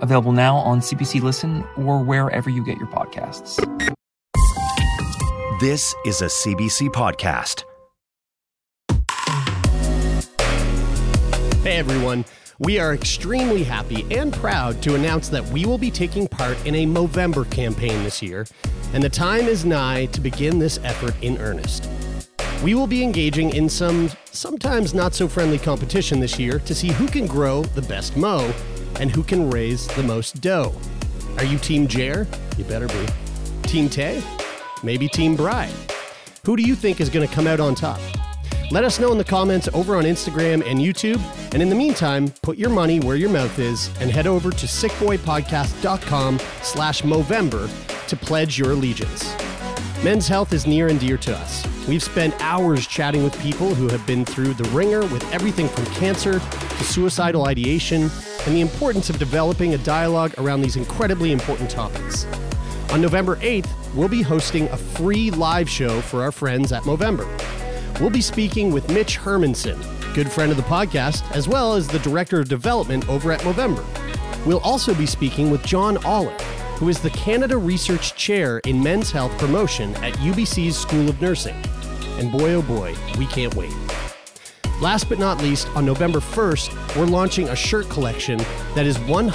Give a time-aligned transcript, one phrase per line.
[0.00, 3.56] available now on CBC Listen or wherever you get your podcasts.
[5.60, 7.64] This is a CBC podcast.
[11.62, 12.24] Hey everyone,
[12.58, 16.74] we are extremely happy and proud to announce that we will be taking part in
[16.74, 18.46] a Movember campaign this year,
[18.94, 21.90] and the time is nigh to begin this effort in earnest.
[22.64, 26.88] We will be engaging in some sometimes not so friendly competition this year to see
[26.88, 28.52] who can grow the best mo
[28.98, 30.74] and who can raise the most dough.
[31.38, 32.26] Are you Team Jer?
[32.56, 33.06] You better be.
[33.62, 34.22] Team Tay?
[34.82, 35.72] Maybe Team Bride.
[36.44, 38.00] Who do you think is going to come out on top?
[38.70, 41.20] Let us know in the comments over on Instagram and YouTube.
[41.52, 44.66] And in the meantime, put your money where your mouth is and head over to
[44.66, 49.34] sickboypodcast.com slash Movember to pledge your allegiance.
[50.02, 51.66] Men's health is near and dear to us.
[51.86, 55.84] We've spent hours chatting with people who have been through the wringer with everything from
[55.92, 58.10] cancer to suicidal ideation
[58.46, 62.24] and the importance of developing a dialogue around these incredibly important topics.
[62.92, 67.28] On November 8th, we'll be hosting a free live show for our friends at Movember.
[68.00, 69.78] We'll be speaking with Mitch Hermanson,
[70.14, 73.84] good friend of the podcast, as well as the Director of Development over at Movember.
[74.46, 76.40] We'll also be speaking with John Olive,
[76.80, 81.54] who is the Canada Research Chair in Men's Health Promotion at UBC's School of Nursing.
[82.18, 83.74] And boy, oh boy, we can't wait.
[84.80, 88.38] Last but not least, on November 1st, we're launching a shirt collection
[88.74, 89.28] that is 100%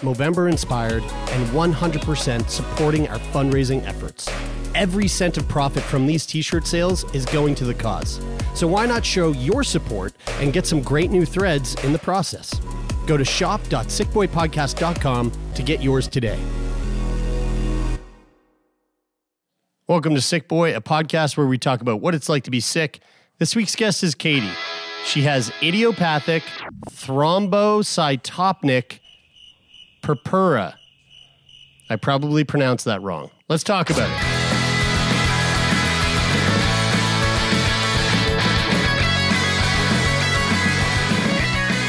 [0.00, 4.30] Movember inspired and 100% supporting our fundraising efforts.
[4.74, 8.20] Every cent of profit from these t shirt sales is going to the cause.
[8.52, 12.60] So why not show your support and get some great new threads in the process?
[13.08, 16.38] Go to shop.sickboypodcast.com to get yours today.
[19.86, 22.60] Welcome to Sick Boy, a podcast where we talk about what it's like to be
[22.60, 23.00] sick.
[23.38, 24.50] This week's guest is Katy.
[25.06, 26.42] She has idiopathic
[26.90, 28.98] thrombocytopenic
[30.02, 30.74] purpura.
[31.88, 33.30] I probably pronounced that wrong.
[33.48, 34.18] Let's talk about it.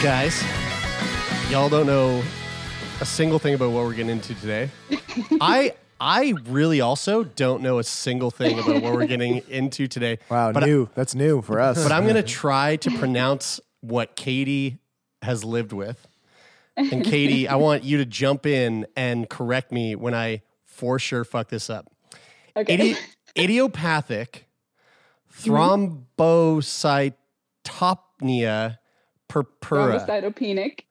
[0.02, 0.42] Guys,
[1.50, 2.24] y'all don't know
[3.02, 4.70] a single thing about what we're getting into today.
[5.42, 10.20] I I really also don't know a single thing about what we're getting into today.
[10.30, 10.90] Wow, but new.
[10.94, 11.82] That's new for us.
[11.82, 14.78] but I'm going to try to pronounce what Katy
[15.24, 16.08] has lived with.
[16.78, 21.24] And Katy, I want you to jump in and correct me when I for sure
[21.24, 21.92] fuck this up.
[22.56, 22.78] Okay.
[22.78, 22.98] Idi-
[23.36, 24.48] idiopathic
[25.42, 26.04] mm-hmm.
[26.22, 28.78] thrombocytopenia
[29.28, 30.00] purpura.
[30.00, 30.82] Thrombocytopenic.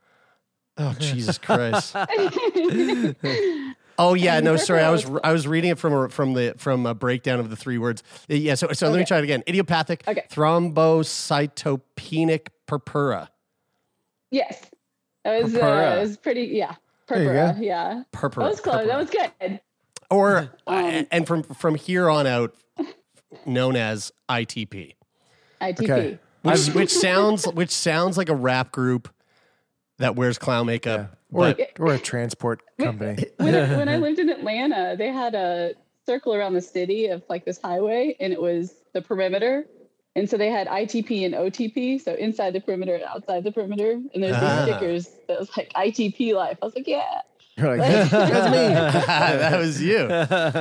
[0.79, 1.95] Oh Jesus Christ!
[3.99, 4.81] oh yeah, no, sorry.
[4.83, 7.57] I was I was reading it from a, from the from a breakdown of the
[7.57, 8.03] three words.
[8.29, 9.43] Yeah, so so let me try it again.
[9.49, 10.23] Idiopathic Okay.
[10.31, 13.29] thrombocytopenic purpura.
[14.31, 14.71] Yes.
[15.25, 16.77] That was, uh, it was pretty, yeah.
[17.09, 17.61] There you Purpura, go.
[17.61, 18.03] yeah.
[18.13, 18.45] Purpura.
[18.45, 18.75] That was close.
[18.77, 18.89] purpura.
[18.89, 19.61] That was good.
[20.11, 22.55] or Um, and from from here on out,
[23.47, 24.95] known as ITP,
[25.61, 25.83] ITP.
[25.83, 26.19] Okay.
[26.43, 29.09] which which sounds which sounds like a rap group
[29.99, 31.17] that wears clown makeup.
[31.33, 33.25] or, but- or a transport company.
[33.37, 35.75] When, I, when I lived in Atlanta, they had a
[36.07, 39.67] circle around the city of like this highway, and it was the perimeter.
[40.17, 43.93] And so they had ITP and OTP, so inside the perimeter and outside the perimeter.
[43.93, 44.65] And there's Ah.
[44.65, 46.59] these stickers that was like ITP life.
[46.63, 47.21] I was like, yeah.
[47.57, 48.75] You're like, that's, that's me.
[49.09, 50.09] that was you.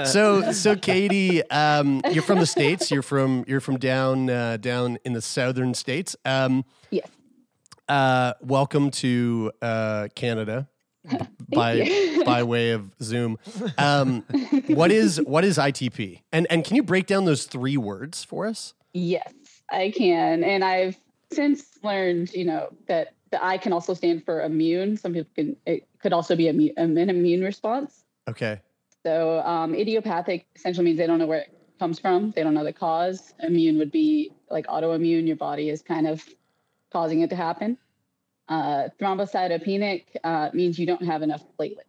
[0.06, 2.90] So, so Katy, um, you're from the states.
[2.92, 6.16] You're from you're from down uh, down in the southern states.
[6.26, 7.08] Um, Yes.
[7.90, 10.68] Uh, welcome to uh, Canada
[11.54, 13.38] by by way of Zoom.
[13.78, 14.24] Um,
[14.68, 16.22] what is what is ITP?
[16.32, 18.74] And and can you break down those three words for us?
[18.94, 19.34] Yes,
[19.72, 20.44] I can.
[20.44, 20.98] And I've
[21.32, 24.98] since learned, you know, that the I can also stand for immune.
[24.98, 28.04] Some people can, it could also be immu- um, an immune response.
[28.28, 28.62] Okay.
[29.06, 32.32] So um, idiopathic essentially means they don't know where it comes from.
[32.32, 33.34] They don't know the cause.
[33.42, 35.28] Immune would be like autoimmune.
[35.28, 36.26] Your body is kind of
[36.92, 37.78] causing it to happen.
[38.48, 41.84] Uh, thrombocytopenic uh, means you don't have enough platelets.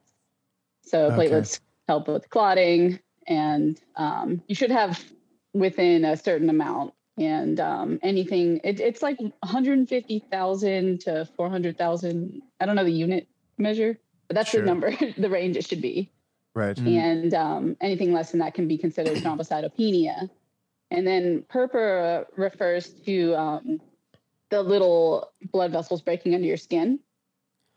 [0.85, 1.29] So Okay.
[1.29, 5.03] platelets help with clotting, and um, you should have
[5.55, 6.95] within a certain amount.
[7.17, 12.43] And um, anything, it, it's like 150,000 to 400,000.
[12.61, 13.27] I don't know the unit
[13.59, 13.99] measure,
[14.29, 14.61] but that's Sure.
[14.61, 16.11] the number, the range it should be.
[16.55, 16.77] Right.
[16.79, 20.29] and um, anything less than that can be considered thrombocytopenia.
[20.91, 23.81] And then purpura refers to um,
[24.51, 26.99] the little blood vessels breaking under your skin.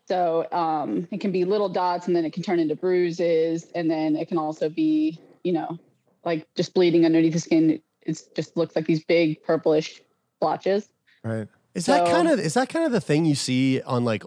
[0.07, 3.89] So um, it can be little dots, and then it can turn into bruises, and
[3.89, 5.77] then it can also be, you know,
[6.25, 7.81] like just bleeding underneath the skin.
[8.01, 10.01] It just looks like these big purplish
[10.39, 10.89] blotches.
[11.23, 11.47] Right.
[11.75, 14.23] Is that kind of is that kind of the thing you see on like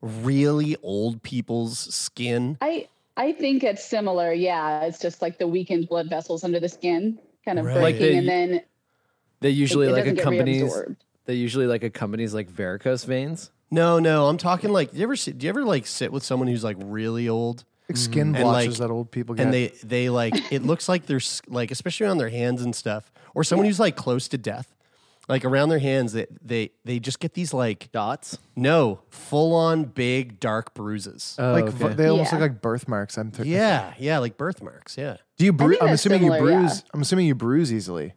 [0.00, 2.56] really old people's skin?
[2.62, 2.88] I
[3.18, 4.32] I think it's similar.
[4.32, 7.74] Yeah, it's just like the weakened blood vessels under the skin, kind of Right.
[7.74, 8.62] breaking, Like the- and then
[9.40, 10.72] They usually it like doesn't get accompanies.
[11.26, 11.32] Reabsorbed.
[11.32, 13.50] They usually like accompanies like varicose veins.
[13.70, 16.22] No, no, I'm talking like do you ever sit, do you ever like sit with
[16.22, 18.36] someone who's like really old Like skin mm-hmm.
[18.36, 19.44] And, blotches like- that old people get.
[19.44, 23.10] and they they like it looks like there's like especially on their hands and stuff
[23.34, 24.72] or someone who's like close to death.
[25.28, 28.38] Like around their hands they they they just get these like Dots.
[28.54, 31.34] no, full on big dark bruises.
[31.36, 31.94] Oh, like okay.
[31.94, 32.38] they almost Yeah.
[32.38, 33.18] look like birthmarks.
[33.18, 35.16] I'm th- yeah, yeah, like birthmarks, yeah.
[35.36, 35.78] Do you bruise?
[35.80, 36.58] I'm that's assuming you similar, yeah.
[36.60, 36.84] bruise.
[36.94, 38.14] I'm assuming you bruise easily.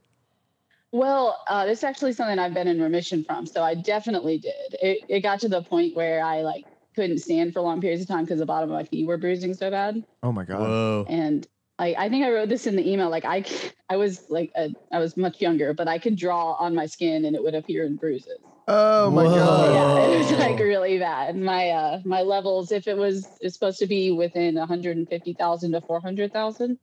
[0.91, 4.75] Well, uh, this is actually something I've been in remission from, so I definitely did.
[4.81, 6.65] It, it got to the point where I like
[6.95, 9.53] couldn't stand for long periods of time because the bottom of my feet were bruising
[9.53, 10.61] so bad, Oh my god.
[10.61, 11.05] Whoa.
[11.07, 11.47] and
[11.77, 13.09] I, I think I wrote this in the email.
[13.09, 13.45] Like I,
[13.87, 17.23] I was like a, I was much younger, but I could draw on my skin
[17.25, 18.39] and it would appear in bruises.
[18.67, 19.35] Oh my Whoa.
[19.35, 19.73] god.
[19.73, 21.37] Yeah, it was like really bad.
[21.37, 26.79] My uh, my levels, if it was it's supposed to be within 150,000 to 400,000,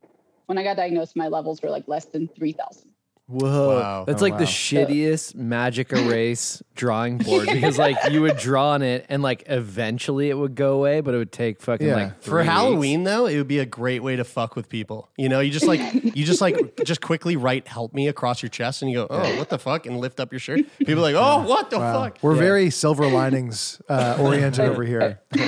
[0.47, 2.91] when I got diagnosed, my levels were like less than 3,000.
[3.29, 3.79] Whoa.
[3.79, 4.05] Wow.
[4.05, 4.49] That's Oh, like the wow.
[4.49, 10.29] shittiest magic erase drawing board because like you would draw on it and like eventually
[10.29, 11.95] it would go away, but it would take fucking Yeah.
[11.95, 12.49] like For three weeks.
[12.53, 15.09] Halloween though, it would be a great way to fuck with people.
[15.17, 15.81] You know, you just like
[16.15, 19.37] you just like just quickly write "help me" across your chest, and you go, "Oh,
[19.37, 20.61] what the fuck?" and lift up your shirt.
[20.79, 22.03] People are like, "Oh, what the Wow.
[22.03, 22.39] fuck?" We're Yeah.
[22.41, 25.19] very silver linings uh, oriented over here.
[25.33, 25.39] I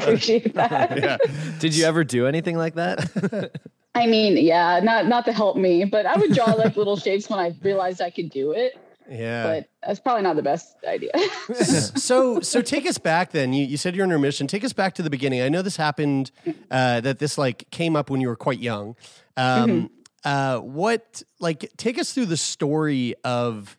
[0.00, 0.96] appreciate that.
[0.96, 1.16] Yeah.
[1.58, 3.50] Did you ever do anything like that?
[3.94, 7.28] I mean, yeah, not not to help me, but I would draw like little shapes
[7.28, 8.78] when I realized I could do it.
[9.08, 9.44] Yeah.
[9.44, 11.10] But that's probably not the best idea.
[11.54, 13.52] so so take us back then.
[13.52, 14.46] You, you said you're in remission.
[14.46, 15.42] Take us back to the beginning.
[15.42, 16.30] I know this happened.
[16.70, 18.96] Uh, that this like came up when you were quite young.
[19.36, 19.90] Um,
[20.24, 23.76] uh, what like take us through the story of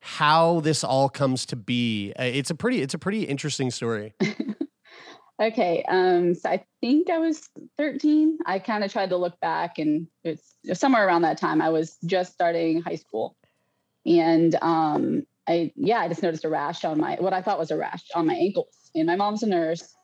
[0.00, 2.12] how this all comes to be.
[2.18, 4.14] Uh, it's a pretty it's a pretty interesting story.
[5.40, 7.48] okay, um, so I think I was
[7.78, 8.38] 13.
[8.46, 11.60] I kind of tried to look back, and it's somewhere around that time.
[11.60, 13.36] I was just starting high school,
[14.04, 17.70] and um, I yeah, I just noticed a rash on my what I thought was
[17.70, 18.74] a rash on my ankles.
[18.94, 19.94] And my mom's a nurse,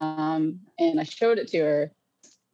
[0.00, 1.92] um, and I showed it to her.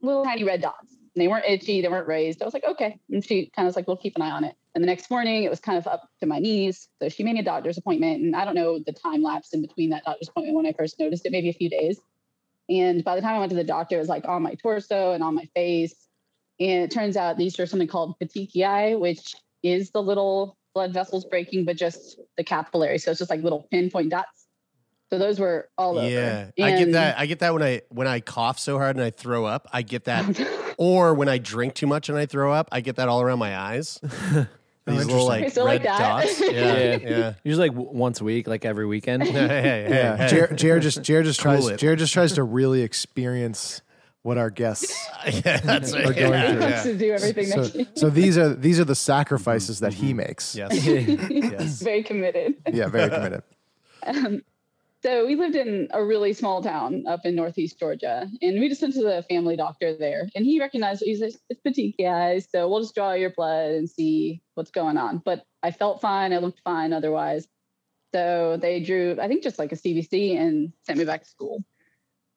[0.03, 0.93] Little tiny red dots.
[1.15, 1.81] And they weren't itchy.
[1.81, 2.43] They weren't raised.
[2.43, 3.01] I was like, okay.
[3.11, 4.55] And she kind of was like, we'll keep an eye on it.
[4.77, 6.89] And the next morning, it was kind of up to my knees.
[7.01, 8.21] So she made me a doctor's appointment.
[8.21, 11.01] And I don't know the time lapse in between that doctor's appointment when I first
[11.01, 11.99] noticed it, maybe a few days.
[12.69, 15.13] And by the time I went to the doctor, it was like on my torso
[15.13, 15.95] and on my face.
[16.61, 21.25] And it turns out these are something called petechiae, which is the little blood vessels
[21.25, 22.99] breaking, but just the capillary.
[22.99, 24.47] So it's just like little pinpoint dots.
[25.09, 26.07] So those were all over.
[26.07, 27.19] Yeah, I get that.
[27.19, 29.69] I get that when I when I cough so hard and I throw up.
[29.73, 30.47] I get that.
[30.77, 33.39] or when I drink too much and I throw up, I get that all around
[33.39, 33.99] my eyes.
[34.87, 35.99] These little like red like that.
[35.99, 36.41] dots.
[36.41, 36.97] Yeah, Yeah.
[37.09, 37.35] yeah.
[37.45, 39.23] Usually like w- once a week, like every weekend.
[39.27, 40.29] Hey, hey, hey, Yeah, hey.
[40.29, 41.79] Jared, Jared just Jared just Cool tries it.
[41.79, 43.83] Jared just tries to really experience
[44.23, 44.93] what our guests
[45.27, 46.17] yeah, that's are right.
[46.17, 46.61] going Yeah, through.
[46.63, 46.83] yeah.
[46.83, 50.55] to do everything So, next so these are these are the sacrifices that he makes.
[50.57, 50.85] Yes.
[50.85, 51.83] yes.
[51.83, 52.55] Very committed.
[52.73, 53.43] Yeah, very committed.
[54.05, 54.43] Um,
[55.03, 58.83] so we lived in a really small town up in northeast Georgia, and we just
[58.83, 62.81] went to the family doctor there, and he recognized he's like, it's petechiae, so we'll
[62.81, 65.23] just draw your blood and see what's going on.
[65.25, 67.47] But I felt fine, I looked fine otherwise.
[68.15, 71.63] So they drew, I think, just like a CBC and sent me back to school.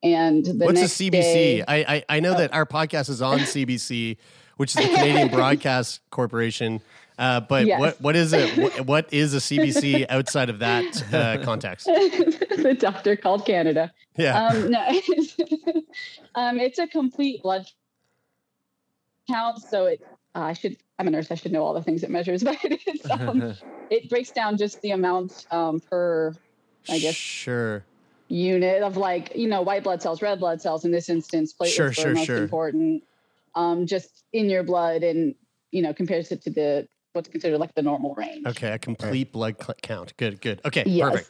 [0.04, 1.12] And the What's a CBC?
[1.12, 2.38] day- I, I I know oh.
[2.38, 4.18] that our podcast is on CBC,
[4.58, 6.82] which is the Canadian Broadcast Corporation.
[7.20, 7.80] Uh, but Yes.
[7.80, 8.58] what what is it?
[8.58, 11.86] What, what is a CBC outside of that uh, context?
[11.86, 13.92] the doctor called Canada.
[14.18, 14.48] Yeah.
[14.48, 14.80] Um, no,
[16.36, 17.66] um, it's a complete blood
[19.30, 19.62] count.
[19.62, 20.02] So it,
[20.34, 21.30] uh, I should, I'm a nurse.
[21.30, 23.56] I should know all the things it measures, but it's, um,
[23.90, 26.34] it breaks down just the amount um, per,
[26.90, 27.84] I guess, Sure.
[28.30, 30.86] unit of like, you know, white blood cells, red blood cells.
[30.86, 32.38] In this instance, platelets Sure, are sure, most sure.
[32.38, 33.04] important.
[33.56, 35.36] Um, just in your blood, and
[35.72, 38.46] you know, compares it to the what's considered like the normal range.
[38.46, 38.72] Okay.
[38.72, 40.16] A complete blood cl- count.
[40.18, 40.42] Good.
[40.42, 40.62] Good.
[40.66, 40.84] Okay.
[40.86, 41.12] Yes.
[41.12, 41.30] Perfect.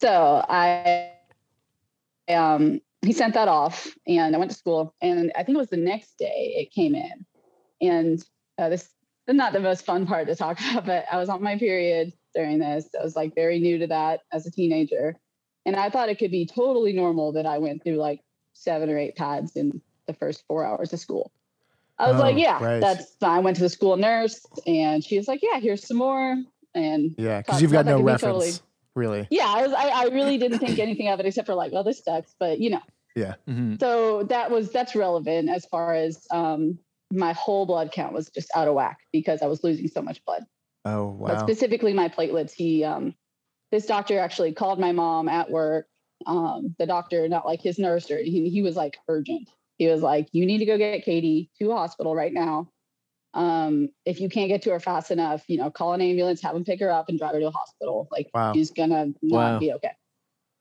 [0.00, 1.12] So I,
[2.28, 5.70] um, he sent that off, and I went to school, and I think it was
[5.70, 7.24] the next day it came in,
[7.80, 8.22] and
[8.58, 8.90] uh, this
[9.28, 12.12] is not the most fun part to talk about, but I was on my period
[12.34, 12.88] during this.
[12.98, 15.16] I was like very new to that as a teenager,
[15.64, 18.20] and I thought it could be totally normal that I went through like
[18.52, 21.32] seven or eight pads in the first four hours of school.
[21.98, 22.80] I was Oh, like, yeah, right.
[22.80, 23.30] that's fine.
[23.30, 26.36] I went to the school nurse and she was like, yeah, here's some more.
[26.74, 28.52] And Yeah, because you've got no reference, totally-
[28.94, 29.28] really.
[29.30, 31.84] yeah, I was, I, I really didn't think anything of it except for like, well,
[31.84, 32.82] this sucks, but you know,
[33.14, 33.34] Yeah.
[33.48, 33.80] Mhm.
[33.80, 36.78] so that was, that's relevant as far as, um,
[37.12, 40.22] my whole blood count was just out of whack because I was losing so much
[40.24, 40.44] blood.
[40.84, 41.38] Oh but wow.
[41.46, 42.52] specifically my platelets.
[42.52, 43.14] He, um,
[43.72, 45.86] this doctor actually called my mom at work.
[46.26, 49.48] Um, the doctor, not like his nurse, or he, he was like urgent.
[49.78, 52.70] He was like, "You need to go get Katy to a hospital right now.
[53.34, 56.54] Um, if you can't get to her fast enough, you know, call an ambulance, have
[56.54, 58.08] them pick her up, and drive her to a hospital.
[58.10, 58.52] Like Wow.
[58.54, 59.58] she's gonna not Wow.
[59.58, 59.92] be okay."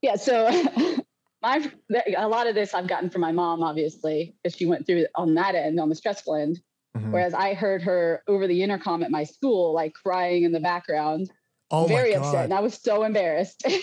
[0.01, 0.15] Yeah.
[0.15, 0.49] So
[1.41, 1.71] my
[2.17, 5.35] a lot of this I've gotten from my mom, obviously, because she went through on
[5.35, 6.61] that end, on the stressful end.
[6.97, 7.11] Mhm.
[7.11, 11.29] Whereas I heard her over the intercom at my school, like crying in the background,
[11.71, 12.43] Oh very my upset, god.
[12.45, 13.63] and I was so embarrassed.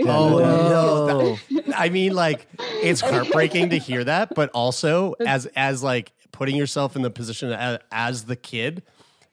[0.00, 1.36] Oh, oh no.
[1.54, 1.62] Whoa.
[1.74, 2.46] I mean, like,
[2.82, 7.52] it's heartbreaking to hear that, but also as as like putting yourself in the position
[7.52, 8.82] as, as the kid,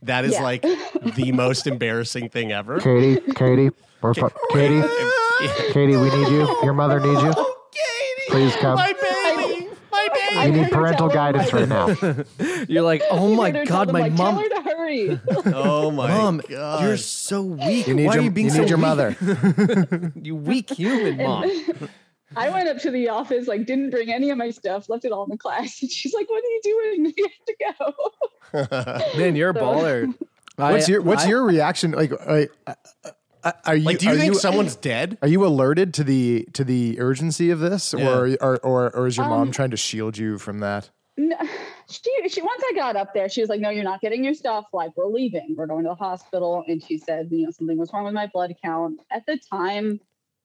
[0.03, 0.43] that is Yeah.
[0.43, 0.61] like
[1.15, 2.79] the most embarrassing thing ever.
[2.79, 3.69] Katy, Katy,
[4.01, 4.81] we're fu- Katy,
[5.73, 6.57] Katy, we need you.
[6.63, 7.33] Your mother needs you.
[7.35, 8.75] Oh, Katy, Please come.
[8.75, 10.37] my baby, my baby.
[10.37, 11.87] I You need parental guidance right now.
[12.67, 14.43] You're like, oh my heard her tell god, them, my like, mom,
[14.85, 15.53] Tell her to hurry.
[15.55, 17.87] Oh my mom, god, you're so weak.
[17.87, 18.85] You need Why your, are you being you so need your weak?
[18.85, 20.11] mother.
[20.21, 21.49] you weak human mom.
[22.37, 25.11] I went up to the office, like didn't bring any of my stuff, left it
[25.11, 25.81] all in the class.
[25.81, 27.13] And she's like, "What are you doing?
[27.17, 30.13] You have to go." Man, you're a So- baller.
[30.57, 31.91] What's your What's I- your reaction?
[31.91, 32.11] Like,
[33.65, 35.17] are you like, do you are think someone's dead?
[35.21, 38.09] Are you alerted to the to the urgency of this, Yeah.
[38.09, 40.89] or, or or or is your mom Um, trying to shield you from that?
[41.17, 41.37] No,
[41.89, 44.33] she, she once I got up there, she was like, "No, you're not getting your
[44.33, 44.65] stuff.
[44.73, 45.55] Like, we're leaving.
[45.57, 48.27] We're going to the hospital." And she said, "You know, something was wrong with my
[48.27, 49.99] blood count." At the time,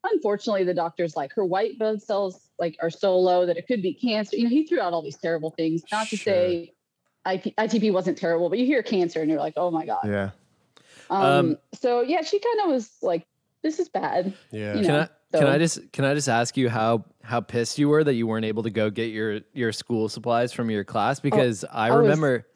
[0.05, 3.83] unfortunately, the doctor's like, her white blood cells like are so low that it could
[3.83, 4.37] be cancer.
[4.37, 5.83] You know, he threw out all these terrible things.
[5.91, 6.73] Not to say
[7.31, 10.31] IP, ITP wasn't terrible, but you hear cancer and you're like, "Oh my god." Yeah.
[11.11, 13.27] Um, Um, so yeah, she kind of was like,
[13.63, 14.75] "This is bad." Yeah.
[14.75, 15.01] You Can know,
[15.35, 18.15] I can I just can I just ask you how how pissed you were that
[18.15, 21.65] you weren't able to go get your your school supplies from your class oh, because
[21.65, 22.47] I I was- remember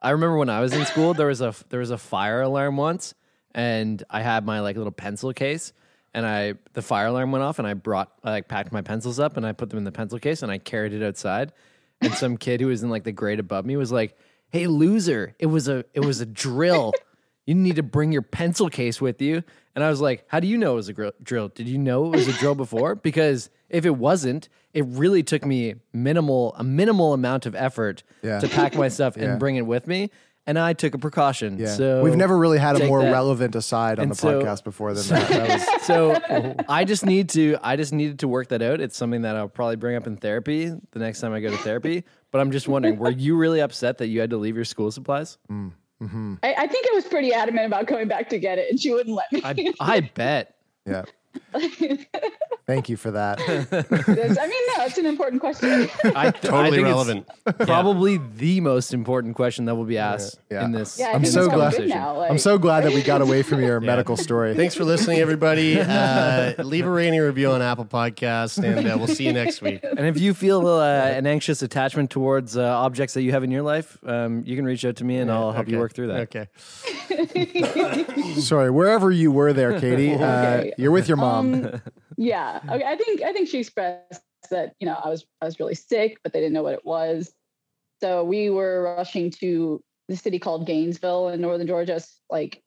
[0.00, 2.76] I remember when I was in school there was a there was a fire alarm
[2.76, 3.14] once
[3.54, 5.72] and I had my like little pencil case
[6.14, 9.18] and I the fire alarm went off and I brought I like packed my pencils
[9.18, 11.52] up and I put them in the pencil case and I carried it outside
[12.00, 14.18] and some kid who was in like the grade above me was like,
[14.48, 16.92] "Hey loser, it was a it was a drill."
[17.46, 19.42] You need to bring your pencil case with you.
[19.74, 21.48] And I was like, How do you know it was a gr- drill?
[21.48, 22.94] Did you know it was a drill before?
[23.02, 28.38] Because if it wasn't, it really took me minimal a minimal amount of effort Yeah.
[28.40, 29.24] to pack my stuff Yeah.
[29.30, 30.10] and bring it with me.
[30.44, 31.56] And I took a precaution.
[31.58, 31.68] Yeah.
[31.68, 33.12] So We've never really had a more that.
[33.12, 35.28] relevant aside on And the so- podcast before than that.
[35.28, 38.80] that was, So I just need to I just needed to work that out.
[38.80, 41.56] It's something that I'll probably bring up in therapy the next time I go to
[41.58, 42.04] therapy.
[42.30, 44.90] But I'm just wondering, were you really upset that you had to leave your school
[44.90, 45.38] supplies?
[45.50, 45.72] Mm.
[46.02, 46.38] Mhm.
[46.42, 48.92] I, I think I was pretty adamant about coming back to get it, and she
[48.92, 49.42] wouldn't let me.
[49.44, 50.56] I I bet.
[50.86, 51.04] Yeah.
[52.66, 53.40] Thank you for that.
[53.40, 55.88] I mean, no, it's an important question.
[56.14, 57.28] I, Totally I think it's relevant.
[57.58, 60.64] Probably the most important question that will be asked Yeah.
[60.64, 60.98] in this.
[60.98, 61.88] Yeah, I in I'm so glad.
[61.88, 62.16] now.
[62.18, 64.54] Like, I'm so glad that we got away from your medical story.
[64.54, 65.78] Thanks for listening, everybody.
[65.80, 69.80] Uh, leave a rating review on Apple Podcasts, and uh, we'll see you next week.
[69.82, 73.50] And if you feel uh, an anxious attachment towards uh, objects that you have in
[73.50, 76.08] your life, um, you can reach out to me and I'll help you work through
[76.08, 76.20] that.
[76.34, 76.48] Okay.
[78.40, 80.72] Sorry, wherever you were there, Katy, uh, Okay.
[80.78, 81.54] you're with your mom.
[81.54, 81.82] Um,
[82.16, 82.84] yeah, okay.
[82.84, 86.18] I think I think she expressed that you know I was I was really sick,
[86.22, 87.32] but they didn't know what it was.
[88.00, 92.00] So we were rushing to the city called Gainesville in northern Georgia,
[92.30, 92.62] like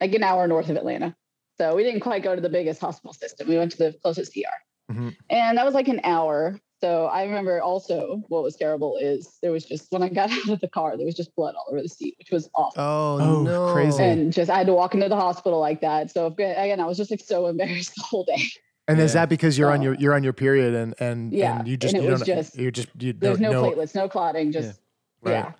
[0.00, 1.14] like an hour north of Atlanta.
[1.58, 3.48] So we didn't quite go to the biggest hospital system.
[3.48, 5.16] We went to the closest ER, Mhm.
[5.30, 6.58] and that was like an hour.
[6.82, 10.48] So I remember also what was terrible is there was just when I got out
[10.48, 12.82] of the car, there was just blood all over the seat, which was awful.
[12.82, 13.72] Oh, Oh, no.
[13.72, 14.02] crazy.
[14.02, 16.10] and just I had to walk into the hospital like that.
[16.10, 18.42] So again, I was just like so embarrassed the whole day.
[18.88, 21.68] And is that because you're on your you're on your period and and, Yeah, and
[21.68, 23.94] you just and it you was don't just- you just you There's don't no platelets,
[23.94, 24.80] no clotting, just
[25.22, 25.32] Right.
[25.34, 25.52] yeah.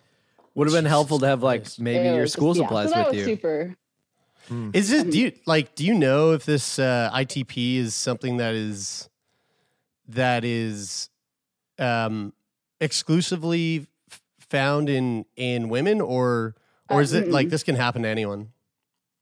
[0.57, 2.67] Would have been helpful to have like maybe It your school just- yeah.
[2.67, 3.35] supplies so that with was you.
[3.37, 3.77] Super.
[4.75, 8.55] Is it do you like do you know if this uh, ITP is something that
[8.57, 9.09] is
[10.09, 11.09] that is
[11.79, 12.33] um
[12.81, 16.55] exclusively f- found in in women or
[16.91, 18.53] or Uh, is it like this can happen to anyone?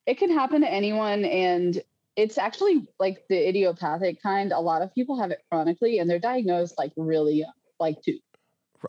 [0.06, 1.80] It can happen to anyone, and
[2.16, 4.50] it's actually like the idiopathic kind.
[4.52, 8.18] A lot of people have it chronically, and they're diagnosed like really young, like two.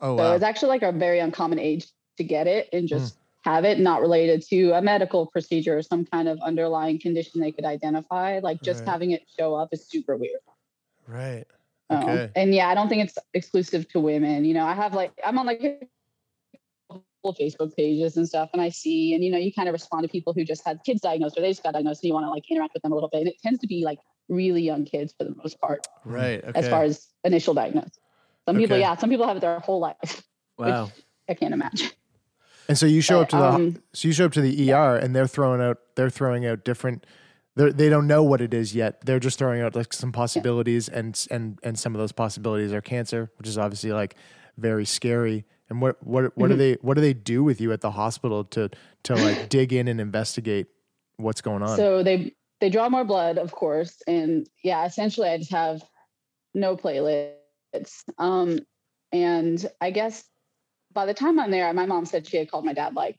[0.01, 0.33] Oh So wow.
[0.33, 1.87] it's actually like a very uncommon age
[2.17, 2.87] to get it and Hmm.
[2.87, 7.41] just have it, not related to a medical procedure or some kind of underlying condition
[7.41, 8.39] they could identify.
[8.39, 8.89] Like just Right.
[8.89, 10.39] having it show up is super weird.
[11.07, 11.45] Right.
[11.91, 12.31] Oh, Okay.
[12.35, 14.45] And yeah, I don't think it's exclusive to women.
[14.45, 15.87] You know, I have like I'm on like
[16.89, 20.03] couple Facebook pages and stuff, and I see, and you know, you kind of respond
[20.03, 22.25] to people who just had kids diagnosed or they just got diagnosed, and you want
[22.25, 23.19] to like interact with them a little bit.
[23.19, 26.43] And it tends to be like really young kids for the most part, Right.
[26.43, 26.57] Okay.
[26.57, 27.99] as far as initial diagnosis.
[28.47, 28.81] Some people, Okay.
[28.81, 30.23] yeah, some people have it their whole life.
[30.57, 30.91] Wow.
[31.27, 31.89] I can't imagine.
[32.69, 34.71] And so you show But, up to the um, so you show up to the
[34.71, 37.05] ER and they're throwing out they're throwing out different
[37.55, 39.05] they're, they don't know what it is yet.
[39.05, 42.81] They're just throwing out like some possibilities and and and some of those possibilities are
[42.81, 44.15] cancer, which is obviously like
[44.57, 45.45] very scary.
[45.69, 46.57] And what what what do Mhm.
[46.57, 48.69] they what do they do with you at the hospital to
[49.03, 50.67] to like dig in and investigate
[51.17, 51.77] what's going on?
[51.77, 55.81] So they they draw more blood, of course, and yeah, essentially I just have
[56.53, 58.03] no platelets.
[58.17, 58.59] Um,
[59.11, 60.23] and I guess
[60.93, 63.17] by the time I'm there, my mom said she had called my dad like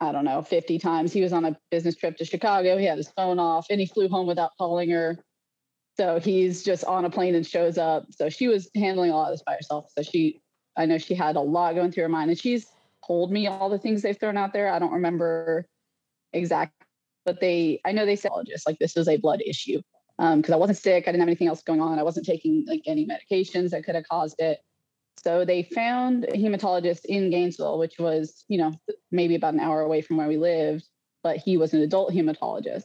[0.00, 1.12] I don't know 50 times.
[1.12, 2.78] He was on a business trip to Chicago.
[2.78, 5.18] He had his phone off, and he flew home without calling her.
[5.96, 8.06] So he's just on a plane and shows up.
[8.10, 9.90] So she was handling all of this by herself.
[9.96, 10.40] So she,
[10.76, 12.66] I know she had a lot going through her mind, and she's
[13.06, 14.72] told me all the things they've thrown out there.
[14.72, 15.66] I don't remember
[16.32, 16.74] exact,
[17.24, 18.30] but they, I know they said
[18.66, 19.82] like this was a blood issue
[20.18, 21.04] um, because I wasn't sick.
[21.04, 21.98] I didn't have anything else going on.
[21.98, 24.58] I wasn't taking like any medications that could have caused it.
[25.22, 28.72] So they found a hematologist in Gainesville, which was, you know,
[29.10, 30.84] maybe about an hour away from where we lived,
[31.22, 32.84] but he was an adult hematologist.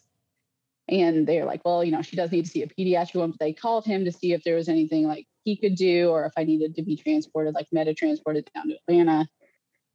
[0.89, 3.39] And they're like, well, you know, she does need to see a pediatric one, but
[3.39, 6.33] they called him to see if there was anything like he could do or if
[6.37, 9.27] I needed to be transported, like meta transported down to Atlanta.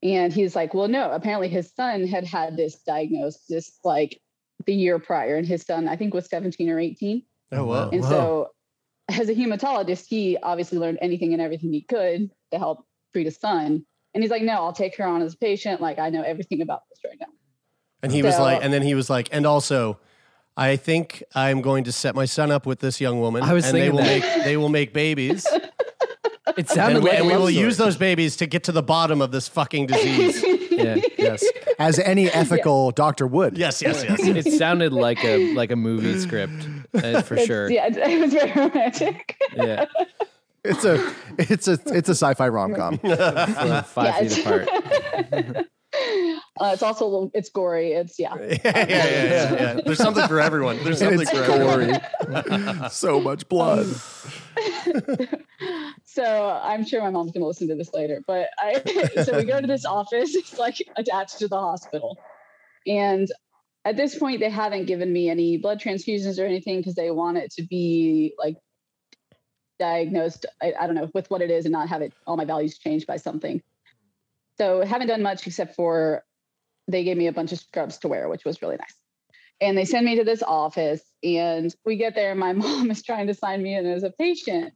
[0.02, 4.20] And he's like, well, no, apparently his son had had this diagnosis like
[4.64, 7.22] the year prior, and his son, I think, was 17 or 18.
[7.52, 7.90] Oh wow.
[7.90, 8.50] And so,
[9.08, 13.36] as a hematologist, he obviously learned anything and everything he could to help treat his
[13.36, 13.84] son.
[14.14, 15.80] And he's like, no, I'll take her on as a patient.
[15.80, 17.26] Like, I know everything about this right now.
[18.02, 19.98] And he was like, and then he was like, and also,
[20.56, 23.42] I think I'm going to set my son up with this young woman.
[23.42, 24.36] I was and they thinking will that.
[24.36, 25.46] make they will make babies.
[26.56, 27.54] It sounded and we, like a and we will story.
[27.54, 30.42] use those babies to get to the bottom of this fucking disease.
[30.72, 30.96] Yeah.
[31.16, 31.44] yes,
[31.78, 33.56] as any ethical doctor would.
[33.56, 34.18] yes, yes, yes.
[34.20, 37.70] It sounded like a like a movie script uh, for It's- sure.
[37.70, 39.36] Yeah, it, it was very romantic.
[39.54, 39.86] Yeah.
[40.64, 43.00] It's a it's a it's a sci-fi rom-com.
[43.04, 45.66] We're five Yeah, feet apart.
[46.60, 47.92] Uh, it's also a little, it's gory.
[47.92, 48.34] It's yeah.
[48.36, 49.80] yeah, yeah, yeah, yeah, yeah.
[49.84, 50.82] There's something for everyone.
[50.82, 52.00] There's something it's for everyone.
[52.26, 52.90] gory.
[52.90, 53.86] so much blood.
[56.04, 58.22] so I'm sure my mom's gonna listen to this later.
[58.26, 58.82] But I
[59.24, 62.18] so we go to this office, it's like attached to the hospital.
[62.86, 63.28] And
[63.88, 67.38] at this point, they haven't given me any blood transfusions or anything because they want
[67.38, 68.56] it to be like
[69.78, 72.44] diagnosed, I, I don't know, with what it is and not have it all my
[72.44, 73.62] values changed by something.
[74.58, 76.22] So haven't done much except for
[76.86, 78.94] they gave me a bunch of scrubs to wear, which was really nice.
[79.58, 83.02] And they send me to this office, and we get there, and my mom is
[83.02, 84.74] trying to sign me in as a patient.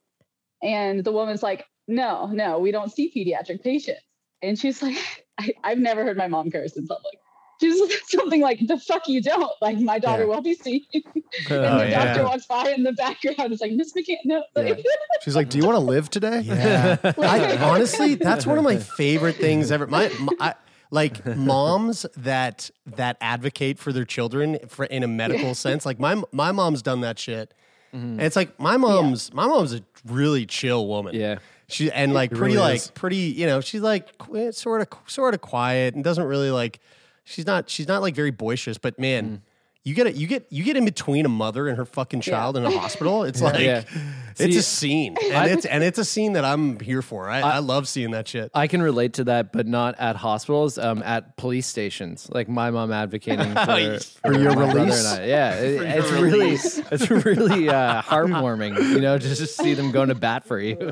[0.62, 4.00] And the woman's like, no, no, we don't see pediatric patients.
[4.40, 4.96] And she's like,
[5.38, 7.18] I, I've never heard my mom curse in public.
[7.62, 9.50] She's something like, the fuck you don't.
[9.60, 10.28] Like, my daughter Yeah.
[10.28, 10.84] will be seen.
[10.94, 11.04] and
[11.50, 12.04] Oh, the yeah.
[12.04, 13.52] doctor walks by in the background.
[13.52, 14.44] It's like, Miss McCann, no.
[14.54, 14.84] Like,
[15.22, 16.96] She's like, "Do you want to live today?" Yeah.
[17.18, 19.86] I, honestly, that's one of my favorite things ever.
[19.86, 20.54] My, my I,
[20.90, 25.86] like moms that that advocate for their children for in a medical sense.
[25.86, 27.54] Like my my mom's done that shit.
[27.94, 28.04] Mm-hmm.
[28.18, 31.14] And it's like my mom's my mom's a really chill woman.
[31.14, 31.38] Yeah.
[31.68, 32.90] She and like It pretty really like is.
[32.90, 36.80] pretty, you know, she's like qu- sort of sort of quiet and doesn't really like
[37.24, 39.51] she's not she's not like very boisterous, but man, mm.
[39.84, 42.56] You get it you get you get in between a mother and her fucking child
[42.56, 43.24] in a hospital.
[43.24, 43.82] It's like Yeah.
[44.36, 45.16] it's See, a scene.
[45.32, 47.28] And it's and it's a scene that I'm here for.
[47.28, 48.50] I, I, love seeing that shit.
[48.54, 50.78] I can relate to that, but not at hospitals.
[50.78, 55.04] Um, at police stations, like my mom advocating for, For your brother release?
[55.04, 55.26] and I.
[55.26, 56.50] Yeah, it- it's really,
[56.92, 60.76] it's really uh, heartwarming, you know, just to see them going to bat for you.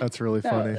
[0.00, 0.76] That's really funny.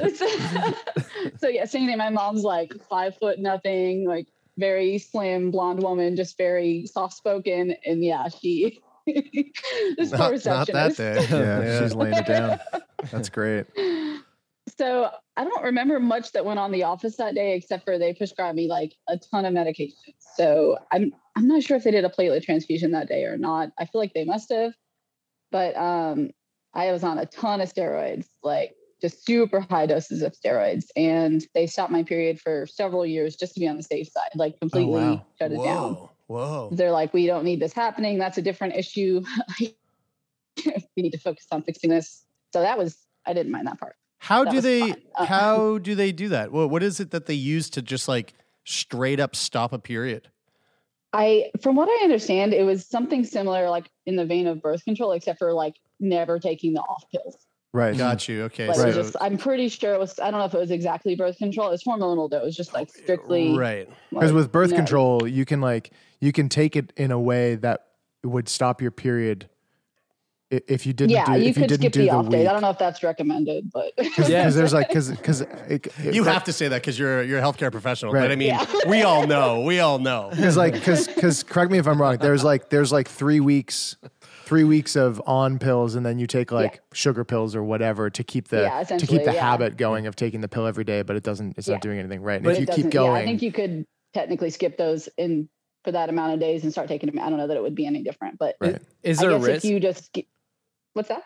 [1.39, 1.97] so yeah, same thing.
[1.97, 7.75] My mom's like five foot nothing, like very slim blonde woman, just very soft spoken,
[7.85, 10.97] and yeah, she this not, not receptionist.
[10.97, 11.37] that day.
[11.39, 12.59] Yeah, she's laying it down.
[13.11, 13.65] That's great.
[14.77, 18.13] So I don't remember much that went on the office that day, except for they
[18.13, 19.95] prescribed me like a ton of medication.
[20.35, 23.71] So I'm I'm not sure if they did a platelet transfusion that day or not.
[23.79, 24.73] I feel like they must have,
[25.51, 26.31] but um,
[26.73, 31.45] I was on a ton of steroids, like just super high doses of steroids, and
[31.53, 34.59] they stopped my period for several years just to be on the safe side, like
[34.59, 35.25] completely wow.
[35.39, 35.93] shut it down.
[35.93, 36.11] Whoa.
[36.27, 36.69] Whoa.
[36.73, 38.17] They're like, we don't need this happening.
[38.17, 39.23] That's a different issue.
[39.59, 39.75] we
[40.97, 42.25] need to focus on fixing this.
[42.51, 43.95] So that was I didn't mind that part.
[44.19, 45.01] How That do they fun.
[45.15, 46.51] Uh, how do they do that?
[46.51, 48.33] What what is it that they use to just like
[48.65, 50.29] straight up stop a period?
[51.13, 54.83] I, from what I understand, it was something similar, like in the vein of birth
[54.83, 57.46] control, except for like never taking the off pills.
[57.77, 57.91] Right.
[57.91, 57.97] Mm-hmm.
[57.99, 58.43] Got you.
[58.45, 58.67] Okay.
[58.67, 60.19] Like so, it was just, I'm pretty sure it was.
[60.19, 61.67] I don't know if it was exactly birth control.
[61.67, 62.37] It was hormonal though.
[62.37, 63.55] It was just like oh, strictly.
[63.55, 63.87] right.
[64.09, 64.77] Because like, with birth no.
[64.77, 67.85] control, you can like you can take it in a way that
[68.23, 69.47] would stop your period
[70.49, 72.29] if you didn't yeah, do you if you could didn't skip do the the off
[72.29, 72.39] days.
[72.39, 72.47] week.
[72.47, 74.49] I don't know if that's recommended, but Because Yeah.
[74.49, 75.43] there's like because because
[76.01, 78.13] You have to say that because you're you're a healthcare professional.
[78.13, 78.65] But I mean, Yeah.
[78.87, 79.61] we all know.
[79.61, 80.29] We all know.
[80.31, 82.17] because like because because correct me if I'm wrong.
[82.17, 83.97] There's like there's like three weeks.
[84.47, 88.23] Three weeks of on pills, and then you take like sugar pills or whatever to
[88.23, 89.41] keep the Yeah, to keep the yeah.
[89.41, 91.57] habit going of taking the pill every day, but it doesn't.
[91.57, 91.73] It's Yeah.
[91.75, 92.35] not doing anything right.
[92.35, 94.77] And But if it you keep doesn't- going, Yeah, I think you could technically skip
[94.77, 95.49] those in
[95.83, 97.19] for that amount of days and start taking them.
[97.19, 98.81] I don't know that it would be any different, but Right.
[99.03, 99.65] Is I there a guess risk?
[99.65, 100.27] if you just skip,
[100.93, 101.23] what's that?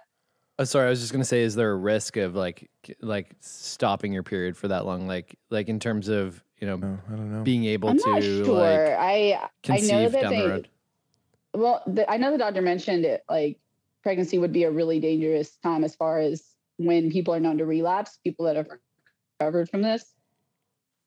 [0.58, 4.14] Oh, sorry, I was just gonna say, is there a risk of like like stopping
[4.14, 5.06] your period for that long?
[5.08, 7.44] Like like in terms of you know No, I don't know.
[7.44, 8.56] being able I'm to sure.
[8.56, 10.70] like I I know that down they the road.
[11.54, 13.24] Well, the, I know the doctor mentioned it.
[13.30, 13.60] Like
[14.04, 16.44] pregnancy would be a really dangerous time as far as
[16.78, 18.18] when people are known to relapse.
[18.24, 18.68] People that have
[19.40, 20.14] recovered from this,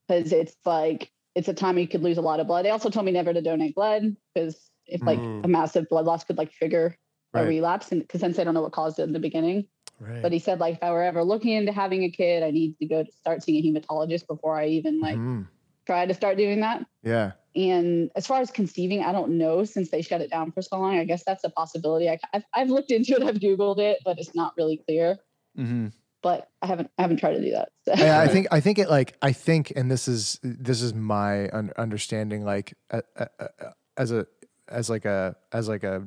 [0.07, 2.65] because it's like it's a time you could lose a lot of blood.
[2.65, 5.45] They also told me never to donate blood because if like Mm.
[5.45, 6.97] a massive blood loss could like trigger
[7.33, 9.67] a relapse, and because since they don't know what caused it in the beginning.
[9.99, 10.21] Right.
[10.21, 12.77] But he said like if I were ever looking into having a kid, I need
[12.79, 15.47] to go to start seeing a hematologist before I even like Mhm.
[15.85, 16.85] Try to start doing that.
[17.03, 20.61] yeah, And as far as conceiving, I don't know since they shut it down for
[20.61, 20.97] so long.
[20.97, 22.09] I guess that's a possibility.
[22.09, 25.17] I, I've, I've looked into it, I've Googled it, but it's not really clear.
[25.57, 25.93] Mhm.
[26.21, 27.69] But I haven't I haven't tried to do that.
[27.83, 27.93] So.
[27.93, 31.49] I, I think I think it like I think, and this is this is my
[31.77, 32.43] understanding.
[32.43, 33.47] Like uh, uh, uh,
[33.95, 34.25] as a
[34.67, 36.03] as like a as like a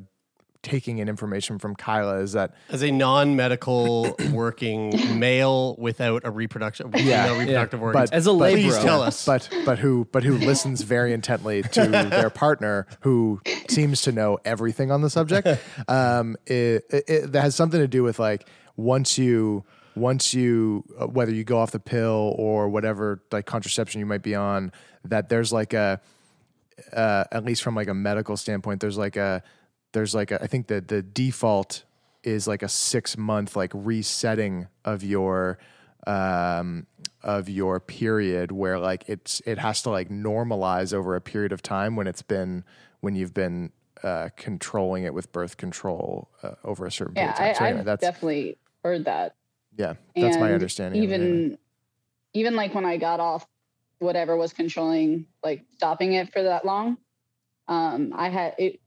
[0.62, 6.90] taking in information from Kyla is that As a non-medical working male without a reproduction,
[6.96, 7.26] Yeah.
[7.26, 8.84] no reproductive but organs, As a but- please labor.
[8.84, 9.24] tell us.
[9.24, 14.38] but but who but who listens very intently to their partner who seems to know
[14.44, 15.46] everything on the subject
[15.88, 20.84] um it, it, it that has something to do with like once you once you
[21.00, 24.72] uh, whether you go off the pill or whatever like contraception you might be on
[25.04, 26.00] that there's like a
[26.92, 29.42] uh, at least from like a medical standpoint there's like a
[29.92, 31.84] there's like a, I think that the default
[32.22, 35.58] is like a six month like resetting of your
[36.06, 36.86] um
[37.22, 41.62] of your period where like it's it has to like normalize over a period of
[41.62, 42.64] time when it's been
[43.00, 43.72] when you've been
[44.02, 47.48] uh controlling it with birth control uh, over a certain yeah, period of time.
[47.48, 49.34] I, So anyway, I've that's definitely heard that.
[49.76, 51.02] yeah, that's my understanding.
[51.02, 51.58] Even anyway.
[52.34, 53.46] even like when I got off
[53.98, 56.98] whatever was controlling like stopping it for that long,
[57.66, 58.80] um, I had it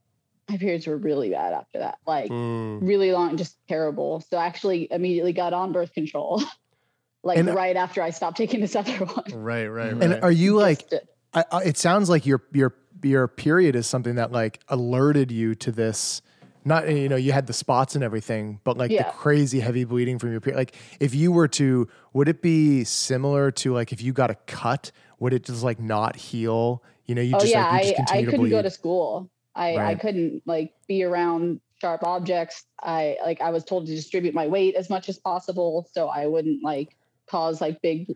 [0.52, 1.98] my periods were really bad after that.
[2.06, 2.80] Like Mm.
[2.82, 4.22] really long, just terrible.
[4.30, 6.42] So I actually immediately got on birth control.
[7.24, 9.26] like And- right after I stopped taking this other one.
[9.34, 10.04] Right, right, right.
[10.04, 13.88] And are you like Just, I, I, it sounds like your your your period is
[13.88, 16.22] something that like alerted you to this.
[16.64, 19.04] Not you know you had the spots and everything, but like Yeah.
[19.04, 20.58] the crazy heavy bleeding from your period.
[20.58, 24.36] Like if you were to, would it be similar to like if you got a
[24.46, 24.92] cut?
[25.20, 26.84] Would it just like not heal?
[27.08, 28.50] You know, you oh just yeah, like you just I, I continue to couldn't bleed.
[28.52, 29.31] go to school.
[29.56, 32.66] I, I couldn't like be around sharp objects.
[32.82, 36.28] I like I was told to distribute my weight as much as possible so I
[36.28, 36.96] wouldn't like
[37.30, 38.08] cause like big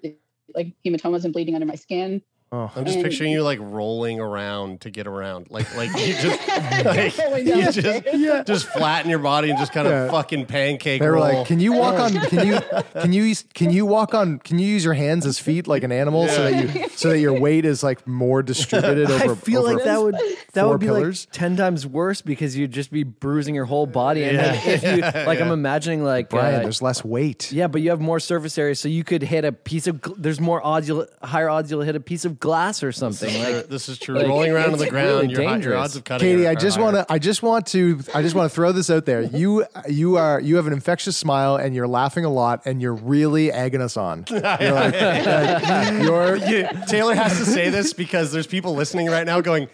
[0.54, 2.21] like hematomas and bleeding under my skin.
[2.51, 2.71] Oh.
[2.75, 6.47] I'm just picturing you like rolling around to get around, like like you just
[6.86, 8.43] like you just stairs.
[8.47, 10.12] just flatten your body and just kind of Yeah.
[10.12, 11.23] fucking pancake They were roll.
[11.39, 12.13] like, "Can you walk on?
[12.13, 12.60] Can you
[13.01, 14.39] can you can you walk on?
[14.39, 17.19] Can you use your hands as feet like an animal so that you so that
[17.19, 20.15] your weight is like more distributed over?" I feel over like that would
[20.53, 21.25] that would be pillars?
[21.27, 24.23] like ten times worse because you'd just be bruising your whole body.
[24.23, 24.51] And Yeah.
[24.51, 27.51] like, if you like, I'm imagining like Brian, uh, there's less weight.
[27.51, 30.01] yeah, but you have more surface area, so you could hit a piece of.
[30.17, 33.34] There's more odds you'll higher odds you'll hit a piece of glass or something.
[33.43, 34.15] Like this is true.
[34.15, 35.78] like, Rolling around on the ground, really your, hi- your dangerous.
[35.80, 36.28] odds of cutting.
[36.28, 37.06] Katy, are- I just want to.
[37.10, 38.00] I just want to.
[38.13, 39.21] I just want to throw this out there.
[39.36, 40.39] You, you are.
[40.39, 43.98] You have an infectious smile, and you're laughing a lot, and you're really egging us
[43.98, 44.26] on.
[44.30, 46.36] You're like, like, you're.
[46.38, 49.67] You- Taylor has to say this because there's people listening right now going,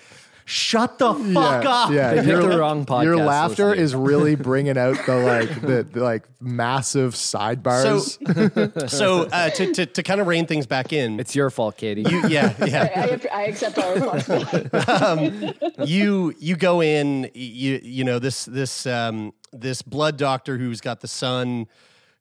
[0.51, 2.09] "Shut the fuck yeah, up!" yeah.
[2.09, 3.85] They picked Your- the wrong podcast Your laughter listening.
[3.85, 8.89] is really bringing out the like the, the like massive sidebars.
[8.89, 12.01] So uh, to, to to kind of rein things back in, it's your fault, Katy.
[12.01, 12.89] you, yeah, yeah.
[12.93, 12.99] I,
[13.33, 14.77] I, I accept all responsibility.
[14.91, 15.53] um,
[15.87, 20.99] you you go in you you know this this um, this blood doctor who's got
[20.99, 21.67] the son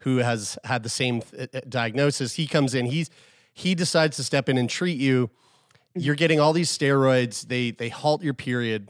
[0.01, 3.11] who has had the same uh, uh, diagnosis he comes in he's
[3.53, 5.31] he decides to step in and treat you
[5.95, 8.89] you're getting all these steroids they they halt your period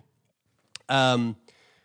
[0.89, 1.37] um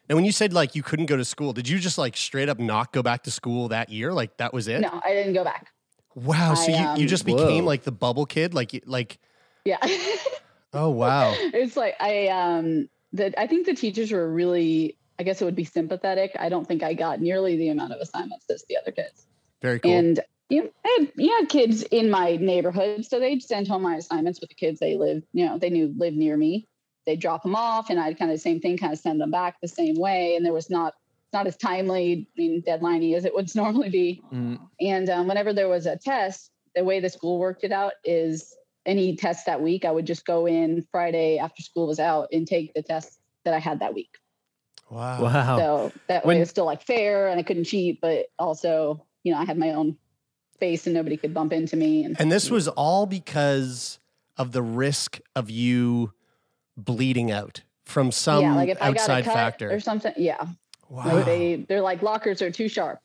[0.09, 2.49] and when you said like you couldn't go to school did you just like straight
[2.49, 5.33] up not go back to school that year like that was it no, I didn't
[5.33, 5.71] go back.
[6.15, 7.69] wow so I, you, you um, just became Whoa.
[7.69, 9.17] like the bubble kid like you- like
[9.63, 9.77] Yeah.
[10.73, 15.41] oh wow it's like I um the I think the teachers were really, I guess
[15.41, 16.31] it would be sympathetic.
[16.37, 19.25] I don't think I got nearly the amount of assignments as the other kids.
[19.61, 19.91] Very cool.
[19.91, 23.95] And you I had, you had kids in my neighborhood, so they'd send home my
[23.95, 26.67] assignments with the kids they live, you know, they knew lived near me.
[27.05, 29.31] They'd drop them off, and I'd kind of the same thing, kind of send them
[29.31, 30.35] back the same way.
[30.35, 30.93] And there was not
[31.33, 34.23] not as timely, I mean, deadliney as it would normally be.
[34.33, 34.59] Mm.
[34.79, 38.55] And um, whenever there was a test, the way the school worked it out is
[38.85, 42.47] any test that week, I would just go in Friday after school was out and
[42.47, 44.17] take the test that I had that week.
[44.89, 45.23] Wow.
[45.23, 45.57] Wow.
[45.57, 49.05] So that When- way it was still like fair and I couldn't cheat, but also,
[49.23, 49.97] you know, I had my own
[50.55, 52.03] space and nobody could bump into me.
[52.03, 53.99] And, And this was all because
[54.37, 56.13] of the risk of you
[56.77, 59.71] bleeding out from some yeah, like if I got a outside cut factor.
[59.71, 60.43] or something, yeah.
[60.89, 61.15] Wow.
[61.15, 62.99] Like they they're like lockers are too sharp.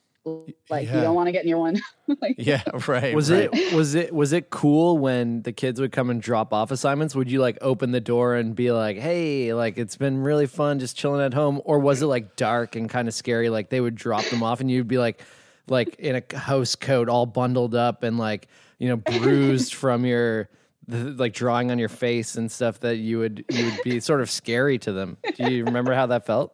[0.68, 0.96] Like Yeah.
[0.96, 1.80] you don't want to get near one.
[2.20, 3.14] like, yeah, right.
[3.14, 3.48] was right.
[3.52, 7.14] it was it was it cool when the kids would come and drop off assignments?
[7.14, 10.78] Would you like open the door and be like, "Hey, like it's been really fun
[10.78, 13.48] just chilling at home," or was it like dark and kind of scary?
[13.48, 15.22] Like they would drop them off and you'd be like,
[15.70, 20.48] like in a house coat, all bundled up and like you know bruised from your
[20.88, 24.20] the, like drawing on your face and stuff that you would you would be sort
[24.20, 25.16] of scary to them.
[25.36, 26.52] Do you remember how that felt?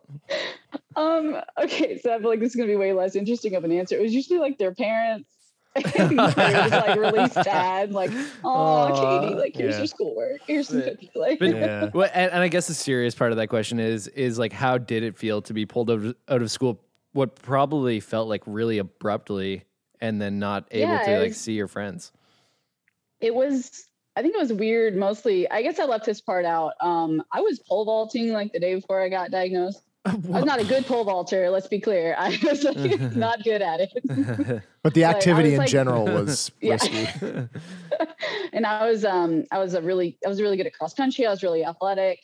[0.94, 3.72] Um, okay, so I feel like this is gonna be way less interesting of an
[3.72, 3.96] answer.
[3.96, 5.30] It was usually like their parents.
[5.94, 8.10] they were just like really sad, like,
[8.42, 9.78] oh, Katy, like here's yeah.
[9.78, 11.10] your schoolwork, here's some But- cookies.
[11.14, 14.38] Like, But, well, and, and I guess the serious part of that question is is
[14.38, 16.80] like how did it feel to be pulled out of, out of school?
[17.16, 19.64] What probably felt like really abruptly,
[20.00, 22.12] and then not able Yeah, to like was- see your friends.
[23.20, 25.48] it was i think it was weird mostly.
[25.50, 26.74] I guess i left this part out.
[26.80, 29.82] Um i was pole vaulting like the day before i got diagnosed.
[30.06, 32.14] I was not a good pole vaulter let's be clear.
[32.18, 32.76] I was like,
[33.16, 34.62] not good at it.
[34.82, 37.08] But the activity was in like- general was risky.
[38.52, 41.26] and i was um i was a really i was really good at cross country.
[41.26, 42.20] I was really athletic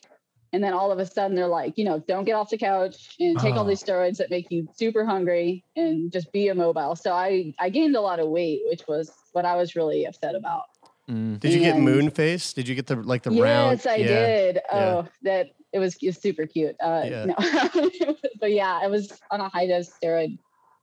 [0.53, 3.15] and then all of a sudden they're like you know don't get off the couch
[3.21, 3.69] and take all Oh.
[3.69, 7.97] these steroids that make you super hungry and just be immobile so i i gained
[7.97, 10.65] a lot of weight which was what i was really upset about
[11.09, 12.53] Did you get moon face?
[12.53, 13.87] Did you get the like the yes, round?
[13.87, 14.07] I yeah.
[14.07, 14.55] did.
[14.57, 14.95] yeah.
[14.95, 16.77] Oh, that it was, it was super cute.
[16.81, 17.25] Uh, Yeah.
[17.27, 17.35] no.
[18.41, 20.39] but yeah, I was on a high dose steroid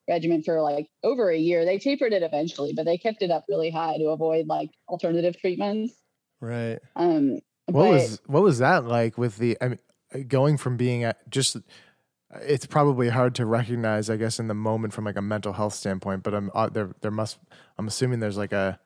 [0.08, 1.64] regimen for like over a year.
[1.64, 5.38] They tapered it eventually, but they kept it up really high to avoid like alternative
[5.38, 5.94] treatments.
[6.42, 6.80] Right.
[6.96, 7.40] Um,
[7.72, 9.80] What but was what was that like with the I mean
[10.28, 11.58] going from being at just
[12.42, 15.74] it's probably hard to recognize I guess in the moment from like a mental health
[15.74, 17.38] standpoint but I'm uh, there there must
[17.78, 18.80] I'm assuming there's like a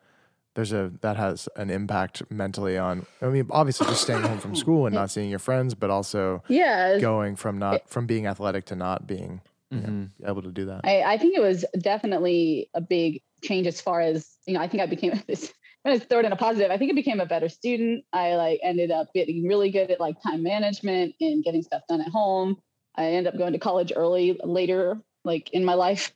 [0.56, 4.56] there's a that has an impact mentally on I mean obviously just staying home from
[4.56, 8.65] school and not seeing your friends but also yeah, going from not from being athletic
[8.65, 9.41] to not being
[9.72, 10.30] you know, Mm-hmm.
[10.30, 10.82] able to do that.
[10.84, 14.60] I, I think it was definitely a big change as far as you know.
[14.62, 15.52] I think I became this.
[15.86, 16.72] I'm gonna throw it in a positive.
[16.72, 18.06] I think I became a better student.
[18.13, 22.02] I like ended up getting really good at like time management and getting stuff done
[22.02, 22.58] at home.
[22.96, 26.13] I ended up going to college early later, like in my life,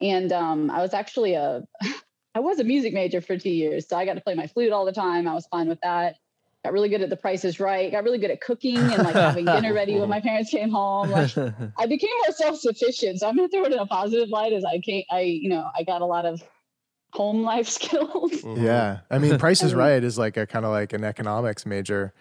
[0.00, 1.66] and um, I was actually a
[2.36, 4.72] I was a music major for two years, so I got to play my flute
[4.72, 5.26] all the time.
[5.26, 6.16] I was fine with that.
[6.64, 7.92] Got really good at the Price is Right.
[7.92, 11.10] Got really good at cooking and like having dinner ready when my parents came home.
[11.10, 11.36] Like
[11.78, 13.20] I became more self-sufficient.
[13.20, 15.68] So I'm gonna throw it in a positive light as I can't I, you know,
[15.76, 16.42] I got a lot of
[17.14, 18.32] home life skills.
[18.32, 18.64] Mm-hmm.
[18.64, 21.64] Yeah, I mean, Price is Um, Right is like a kind of like an economics
[21.66, 22.12] major.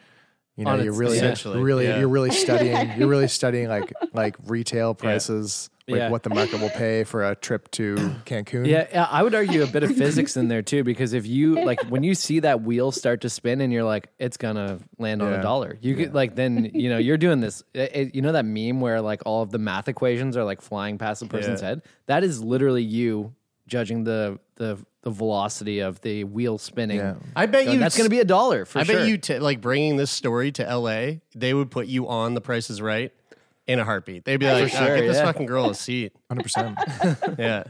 [0.55, 1.97] You know, On you're really, really, yeah.
[1.97, 2.91] you're really studying.
[2.99, 6.09] You're really studying like like retail prices, like Yeah.
[6.11, 7.95] what the market will pay for a trip to
[8.27, 8.67] Cancun.
[8.67, 11.55] Yeah, yeah, I would argue a bit of physics in there too, because if you
[11.55, 15.23] like when you see that wheel start to spin and you're like, it's gonna land
[15.23, 15.39] on Yeah.
[15.39, 17.63] a dollar, you could like then you know you're doing this.
[17.73, 20.61] It, it- you know that meme where like all of the math equations are like
[20.61, 21.69] flying past the person's Yeah.
[21.69, 21.81] head.
[22.05, 23.33] That is literally you
[23.67, 26.97] judging the the the velocity of the wheel spinning.
[26.97, 27.15] Yeah.
[27.35, 28.81] I bet Going, you that's gonna be a dollar for sure.
[28.81, 28.95] I sure.
[28.95, 31.21] bet you t- like bringing this story to L.A.
[31.35, 33.11] They would put you on The Price is Right
[33.67, 34.25] in a heartbeat.
[34.25, 35.25] They'd be like, For "Oh, sure, "Get this yeah.
[35.25, 36.77] fucking girl a seat." hundred percent.
[37.37, 37.63] Yeah.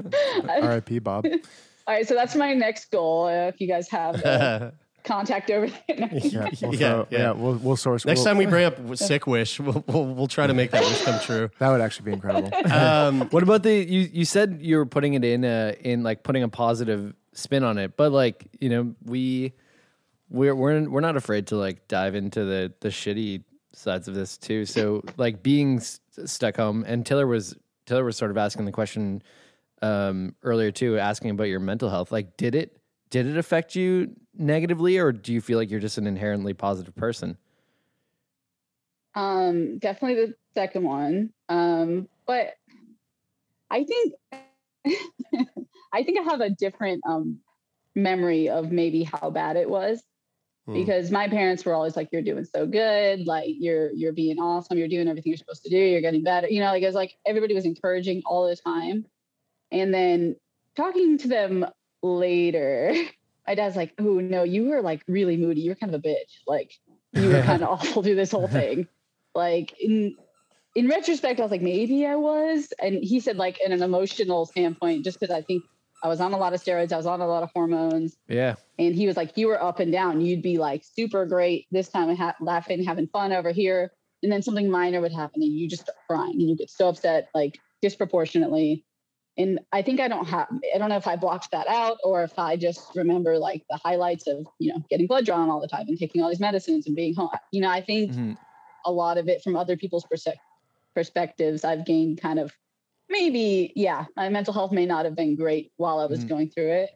[0.47, 0.99] R.I.P.
[0.99, 1.25] Bob.
[1.88, 3.25] All right, so that's my next goal.
[3.25, 4.71] Uh, if you guys have uh,
[5.04, 6.10] contact over there.
[6.13, 7.18] Yeah, we'll Yeah, throw- yeah.
[7.20, 8.06] yeah, We'll we'll source.
[8.06, 10.82] Next we'll- time we bring up Sick Wish, we'll, we'll we'll try to make that
[10.84, 11.50] wish come true.
[11.60, 12.52] that would actually be incredible.
[12.72, 14.10] Um, What about the you?
[14.12, 17.78] You said you were putting it in a in like putting a positive spin on
[17.78, 19.54] it, but like you know we
[20.30, 24.38] we're we're we're not afraid to like dive into the the shitty sides of this
[24.38, 24.66] too.
[24.66, 28.72] So like being s- stuck home, and Taylor was Taylor was sort of asking the
[28.72, 29.22] question
[29.82, 32.12] um, earlier too, asking about your mental health.
[32.12, 32.78] Like, did it
[33.13, 36.95] did it affect you negatively, or do you feel like you're just an inherently positive
[36.95, 37.38] person?
[39.13, 41.30] Um, definitely the second one.
[41.47, 42.56] Um, but
[43.69, 44.15] I think
[45.93, 47.38] I think I have a different um
[47.93, 50.02] memory of maybe how bad it was.
[50.65, 50.73] Hmm.
[50.73, 54.80] because my parents were always like, "You're doing so good, like you're you're being awesome,
[54.80, 56.95] you're doing everything you're supposed to do, you're getting better." You know, like it was
[56.95, 59.06] like everybody was encouraging all the time,
[59.71, 60.36] and then
[60.76, 61.67] talking to them
[62.04, 62.94] later,
[63.48, 65.62] my dad's like, "Oh no, you were like really moody.
[65.62, 66.42] You're kind of a bitch.
[66.46, 66.74] Like
[67.13, 68.88] you were kind of awful through this whole thing."
[69.34, 70.16] Like in
[70.76, 74.46] in retrospect, I was like, maybe I was, and he said like in an emotional
[74.46, 75.63] standpoint, just because I think
[76.04, 78.18] I was on a lot of steroids, I was on a lot of hormones.
[78.28, 78.56] Yeah.
[78.78, 80.20] And he was like, you were up and down.
[80.20, 83.92] You'd be like super great this time, ha- laughing, having fun over here.
[84.22, 86.89] And then something minor would happen and you just start crying and you get so
[86.89, 88.84] upset, like disproportionately.
[89.38, 92.24] And I think I don't have, I don't know if I blocked that out or
[92.24, 95.67] if I just remember like the highlights of, you know, getting blood drawn all the
[95.67, 97.30] time and taking all these medicines and being home.
[97.52, 98.34] You know, I think Mm-hmm.
[98.86, 100.28] a lot of it from other people's perse-
[100.96, 102.54] perspectives, I've gained kind of
[103.10, 106.30] maybe, yeah, my mental health may not have been great while I was Mhm.
[106.30, 106.89] going through it.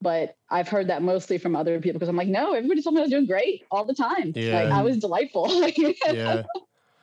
[0.00, 3.00] But I've heard that mostly from other people because I'm like, no, everybody told me
[3.00, 4.32] I was doing great all the time.
[4.34, 4.56] Yeah.
[4.56, 5.48] Like I was delightful.
[5.78, 6.42] yeah.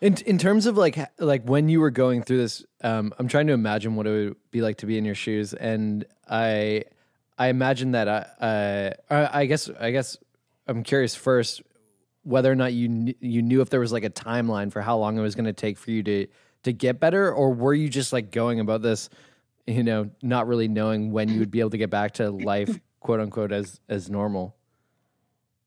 [0.01, 3.47] In in terms of like like when you were going through this, um, I'm trying
[3.47, 6.85] to imagine what it would be like to be in your shoes, and I
[7.37, 10.17] I imagine that I uh, I guess I guess
[10.67, 11.61] I'm curious first
[12.23, 14.97] whether or not you kn- you knew if there was like a timeline for how
[14.97, 16.27] long it was going to take for you to
[16.63, 19.09] to get better, or were you just like going about this,
[19.67, 22.79] you know, not really knowing when you would be able to get back to life,
[22.99, 24.55] quote unquote, as as normal.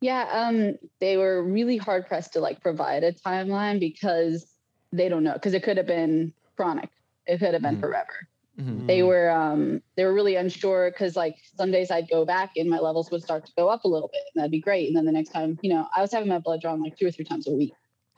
[0.05, 4.45] Yeah, um, they were really hard pressed to like provide a timeline because
[4.93, 6.91] they don't know because it could have been chronic.
[7.27, 8.29] It could have been forever.
[8.87, 12.69] They were um they were really unsure because like some days I'd go back and
[12.69, 14.89] my levels would start to go up a little bit and that'd be great.
[14.89, 17.07] And then the next time, you know, I was having my blood drawn like two
[17.07, 17.73] or three times a week.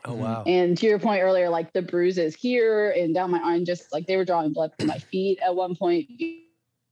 [0.04, 0.42] Oh wow.
[0.44, 4.08] And to your point earlier, like the bruises here and down my arm, just like
[4.08, 6.10] they were drawing blood from my feet at one point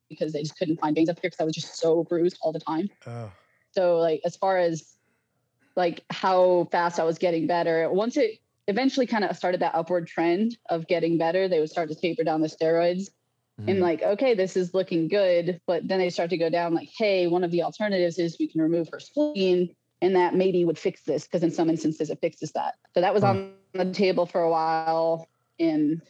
[0.09, 2.53] because they just couldn't find veins up here because I was just so bruised all
[2.53, 2.89] the time.
[3.09, 3.33] Oh.
[3.75, 4.97] So like as far as
[5.77, 10.07] like how fast I was getting better, once it eventually kind of started that upward
[10.07, 13.11] trend of getting better, they would start to taper down the steroids.
[13.57, 13.83] And mm-hmm.
[13.83, 17.29] like, okay, this is looking good, but then they start to go down like, hey,
[17.29, 21.05] one of the alternatives is we can remove her spleen, and that maybe would fix
[21.05, 22.75] this because in some instances it fixes that.
[22.95, 23.29] So that was hmm.
[23.29, 25.29] on the table for a while,
[25.61, 26.03] and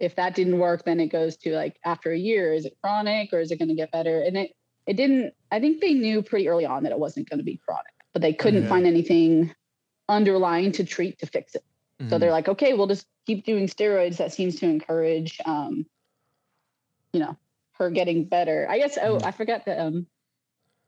[0.00, 3.32] if that didn't work, then it goes to like after a year, is it chronic
[3.32, 4.22] or is it going to get better?
[4.22, 4.56] And it
[4.88, 5.34] it didn't.
[5.52, 8.22] I think they knew pretty early on that it wasn't going to be chronic, but
[8.22, 8.68] they couldn't Mhm.
[8.68, 9.54] find anything
[10.08, 11.64] underlying to treat to fix it.
[12.08, 12.20] So Mhm.
[12.20, 14.16] they're like, okay, we'll just keep doing steroids.
[14.16, 15.86] That seems to encourage, um,
[17.12, 17.36] you know,
[17.72, 18.66] her getting better.
[18.68, 18.98] I guess.
[19.00, 19.78] Oh, I forgot that.
[19.78, 20.06] Um,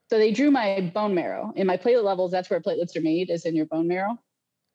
[0.08, 2.30] so they drew my bone marrow and my platelet levels.
[2.32, 4.18] That's where platelets are made, is in your bone marrow,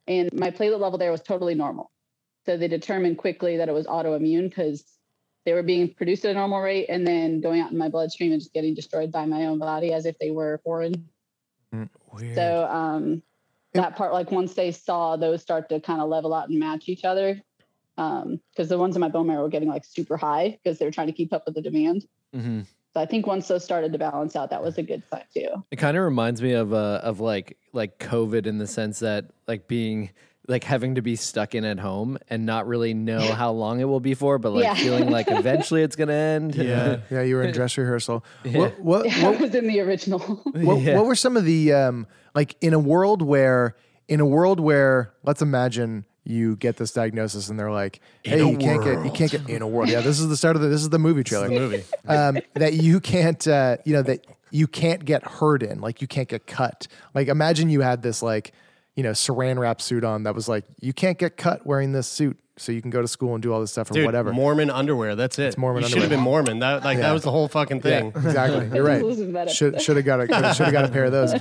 [0.07, 1.91] and my platelet level there was totally normal.
[2.45, 4.85] So they determined quickly that it was autoimmune because
[5.45, 8.31] they were being produced at a normal rate and then going out in my bloodstream
[8.31, 11.07] and just getting destroyed by my own body as if they were foreign.
[11.71, 12.35] Weird.
[12.35, 13.21] So um,
[13.73, 16.89] that part, like once they saw those start to kind of level out and match
[16.89, 17.41] each other,
[17.95, 20.91] because the ones in my bone marrow were getting like super high because they were
[20.91, 22.07] trying to keep up with the demand.
[22.35, 22.61] Mm-hmm.
[22.93, 25.49] So I think once those started to balance out, that was a good sign too.
[25.69, 29.25] It kind of reminds me of uh, of like like COVID in the sense that
[29.47, 30.11] like being
[30.47, 33.85] like having to be stuck in at home and not really know how long it
[33.85, 34.73] will be for, but like Yeah.
[34.75, 36.55] feeling like eventually it's gonna end.
[36.55, 37.21] Yeah, yeah.
[37.21, 38.23] You were in dress rehearsal.
[38.43, 38.59] Yeah.
[38.59, 40.19] What what I what, was in the original.
[40.19, 40.95] what, Yeah.
[40.97, 43.75] what were some of the um, like in a world where
[44.07, 48.45] in a world where let's imagine you get this diagnosis and they're like, hey, In
[48.47, 49.89] a you can't get you can't get in a world.
[49.89, 51.47] Yeah, this is the start of the this is the movie trailer.
[51.49, 51.83] the movie.
[52.07, 56.07] um, that you can't uh, you know that you can't get hurt in like you
[56.07, 56.87] can't get cut.
[57.13, 58.53] Like imagine you had this like
[58.95, 62.07] you know saran wrap suit on that was like you can't get cut wearing this
[62.07, 64.31] suit so you can go to school and do all this stuff or Dude, whatever.
[64.31, 65.15] Mormon underwear.
[65.15, 65.47] That's it.
[65.47, 66.17] It's Mormon you should have underwear.
[66.17, 66.59] been Mormon.
[66.59, 67.03] That like Yeah.
[67.07, 68.13] that was the whole fucking thing.
[68.15, 68.69] Yeah, exactly.
[68.73, 69.33] You're This was right.
[69.33, 69.51] better.
[69.51, 71.31] Should should have got a should have got a pair of those.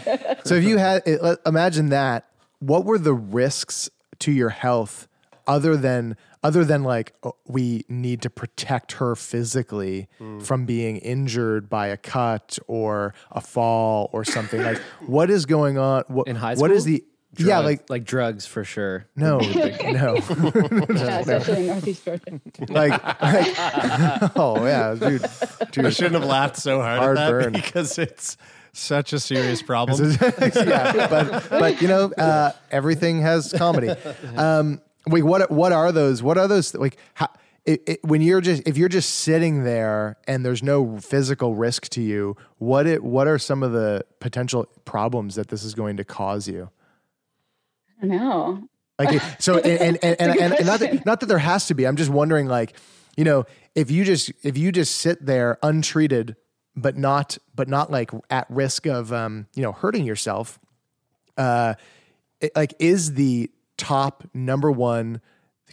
[0.44, 2.26] So if you had it, let- imagine that,
[2.58, 3.88] what were the risks
[4.20, 5.06] to your health
[5.46, 10.42] other than other than like oh, we need to protect her physically mm.
[10.42, 15.78] from being injured by a cut or a fall or something like what is going
[15.78, 16.94] on what, In high what is school?
[16.94, 17.04] the
[17.38, 19.06] yeah like like drugs for sure.
[19.16, 19.44] no no
[19.80, 22.40] yeah, especially in Northeast Georgia.
[22.68, 23.52] like, like
[24.36, 27.52] oh yeah dude I dude shouldn't have laughed so hard, Hard at that burn.
[27.52, 28.36] because it's
[28.72, 30.10] such a serious problem.
[30.20, 33.90] yeah, but but you know, uh, everything has comedy.
[34.36, 36.22] Um, wait, what what are those?
[36.22, 36.96] What are those like?
[37.14, 37.28] How,
[37.64, 41.88] it, it, when you're just if you're just sitting there and there's no physical risk
[41.90, 45.96] to you, what it what are some of the potential problems that this is going
[45.96, 46.68] to cause you?
[48.04, 48.68] Know.
[48.98, 51.74] Like so, and and and, and, and, and not that not that there has to
[51.74, 51.86] be.
[51.86, 52.76] I'm just wondering, like,
[53.16, 53.44] you know,
[53.74, 56.36] if you just if you just sit there untreated,
[56.76, 60.58] but not but not like at risk of um, you know hurting yourself,
[61.36, 61.74] uh,
[62.40, 65.20] it- like is the top number one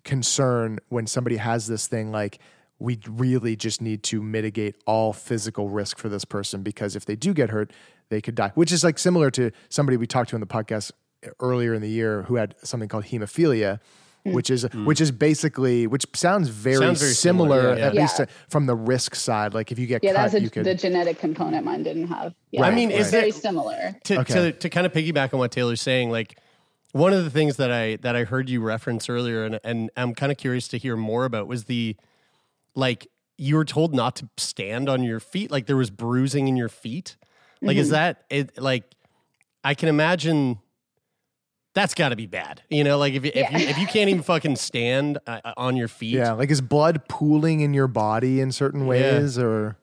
[0.03, 2.39] concern when somebody has this thing like
[2.79, 7.15] we really just need to mitigate all physical risk for this person because if they
[7.15, 7.71] do get hurt
[8.09, 10.91] they could die which is like similar to somebody we talked to in the podcast
[11.39, 13.79] earlier in the year who had something called hemophilia
[14.23, 14.33] Mm.
[14.33, 18.01] which is which is basically which sounds very, Sounds very similar, similar, yeah, at yeah.
[18.01, 20.51] least uh, from the risk side like if you get Yeah, cut that's a, you
[20.51, 22.35] could the genetic component mine didn't have.
[22.51, 23.95] Yeah, I mean, it's is there- very similar.
[24.03, 24.33] to, Okay.
[24.33, 26.37] to to kind of piggyback on what Taylor's saying, like
[26.91, 30.13] one of the things that I that I heard you reference earlier, and and I'm
[30.13, 31.95] kind of curious to hear more about was the
[32.75, 33.07] like
[33.39, 36.69] you were told not to stand on your feet, like there was bruising in your
[36.69, 37.17] feet.
[37.59, 37.91] Like, is Mhm.
[37.93, 38.61] that it?
[38.61, 38.83] Like,
[39.63, 40.59] I can imagine.
[41.73, 42.97] That's got to be bad, you know.
[42.97, 43.57] Like if you, if Yeah.
[43.59, 47.07] you if you can't even fucking stand uh, on your feet, yeah like is blood
[47.07, 48.87] pooling in your body in certain Yeah.
[48.87, 49.77] ways or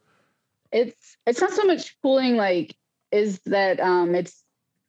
[0.72, 2.76] It's it's not so much pooling like
[3.11, 4.45] is that um it's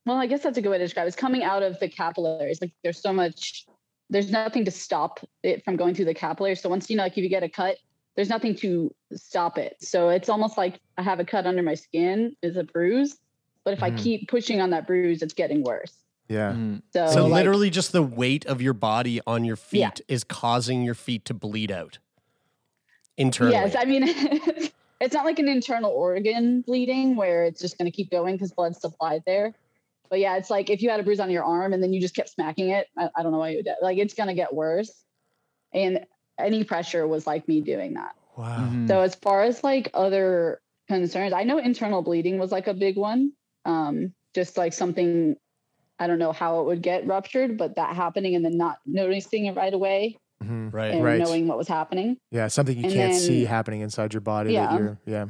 [0.05, 1.07] well I guess that's a good way to describe it.
[1.09, 2.59] It's coming out of the capillaries.
[2.61, 3.65] Like there's so much
[4.09, 6.61] there's nothing to stop it from going through the capillaries.
[6.61, 7.77] So once you know like if you get a cut,
[8.17, 9.77] there's nothing to stop it.
[9.81, 13.17] So it's almost like I have a cut under my skin is a bruise.
[13.63, 13.97] But if I Mhm.
[13.97, 15.98] keep pushing on that bruise, it's getting worse.
[16.29, 16.81] Yeah Mm.
[16.93, 19.91] So, So like, literally, just the weight of your body on your feet Yeah.
[20.07, 21.97] is causing your feet to bleed out
[23.17, 23.55] internally.
[23.55, 24.03] Yes, I mean,
[25.01, 28.51] it's not like an internal organ bleeding where it's just going to keep going because
[28.53, 29.53] blood's supplied there.
[30.09, 32.01] But yeah, it's like if you had a bruise on your arm and then you
[32.01, 33.69] just kept smacking it, I, I don't know why you would.
[33.81, 34.91] Like it's going to get worse.
[35.73, 36.05] And
[36.39, 38.15] any pressure was like me doing that.
[38.37, 38.67] wow.
[38.71, 38.87] Mhm.
[38.87, 42.97] So as far as like other concerns, I know internal bleeding was like a big
[42.97, 43.33] one.
[43.65, 45.35] Um, just like something,
[45.99, 49.45] I don't know how it would get ruptured, but that happening and then not noticing
[49.47, 50.71] it right away Mhm.
[50.73, 50.93] Right.
[50.93, 51.19] and Right.
[51.19, 52.17] knowing what was happening.
[52.31, 54.67] yeah something you And can't see happening inside your body Yeah.
[54.67, 55.25] that you're yeah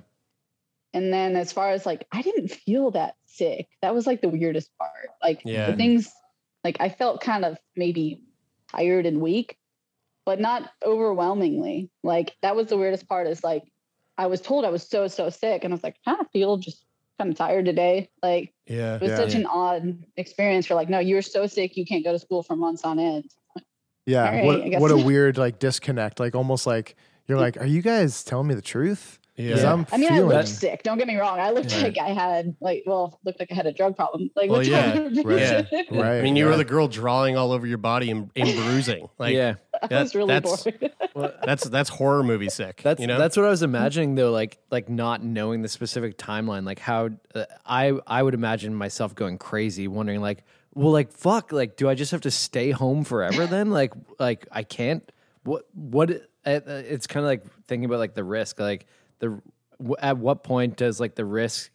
[0.94, 3.68] And then as far as like, I didn't feel that sick.
[3.84, 5.10] That was like the weirdest part.
[5.22, 5.70] Like Yeah.
[5.72, 6.12] the things,
[6.64, 8.24] like I felt kind of maybe
[8.72, 9.56] tired and weak,
[10.26, 11.90] but not overwhelmingly.
[12.04, 13.64] Like that was the weirdest part is like,
[14.18, 15.64] I was told I was so, so sick.
[15.64, 16.84] And I was like, I kind of feel just
[17.28, 18.10] of tired today.
[18.24, 18.96] Like Yeah.
[18.96, 19.18] it was Yeah.
[19.18, 21.76] such an odd experience for like, no, you're so sick.
[21.76, 23.26] You can't go to school for months on end.
[24.06, 24.30] Yeah.
[24.30, 26.20] Right, what what a weird like disconnect.
[26.20, 26.96] Like almost like
[27.28, 29.20] you're like, are you guys telling me the truth?
[29.48, 29.72] Because Yeah.
[29.72, 30.84] I'm I mean, I looked sick.
[30.84, 31.40] Don't get me wrong.
[31.40, 31.84] I looked Right.
[31.84, 34.30] like I had like, well, looked like I had a drug problem.
[34.36, 36.20] Like, Well, yeah, I- right, right.
[36.20, 36.52] I mean, you yeah.
[36.52, 39.08] were the girl drawing all over your body and, and bruising.
[39.18, 40.92] Like, yeah, I was really that's- bored.
[41.16, 42.82] Well, that's that's horror movie sick.
[42.84, 43.18] That's you know.
[43.18, 47.10] that's what I was imagining though, like like not knowing the specific timeline, like how
[47.34, 51.88] uh, I I would imagine myself going crazy, wondering like, well, like fuck, like do
[51.90, 53.72] I just have to stay home forever then?
[53.72, 55.10] like like I can't.
[55.44, 56.12] What what?
[56.12, 58.86] uh, uh, It's kind of like thinking about like the risk, like
[59.20, 59.40] the
[60.00, 61.72] at what point does like the risk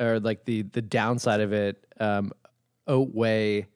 [0.00, 2.32] or like the the downside of it um
[2.88, 3.66] outweigh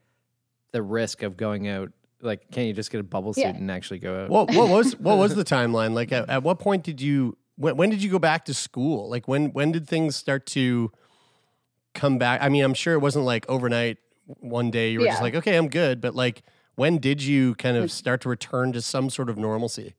[0.72, 1.92] the risk of going out?
[2.22, 3.50] Like, can't you just get a bubble suit Yeah.
[3.50, 4.30] and actually go out?
[4.30, 6.12] what what was what was the timeline like?
[6.12, 9.08] At, at what point did you when, when did you go back to school?
[9.08, 10.90] Like when when did things start to
[11.94, 12.42] come back?
[12.42, 13.98] I mean, I'm sure it wasn't like overnight.
[14.38, 16.00] One day you were just like, okay, I'm good.
[16.00, 16.42] But like,
[16.76, 19.94] when did you kind of start to return to some sort of normalcy?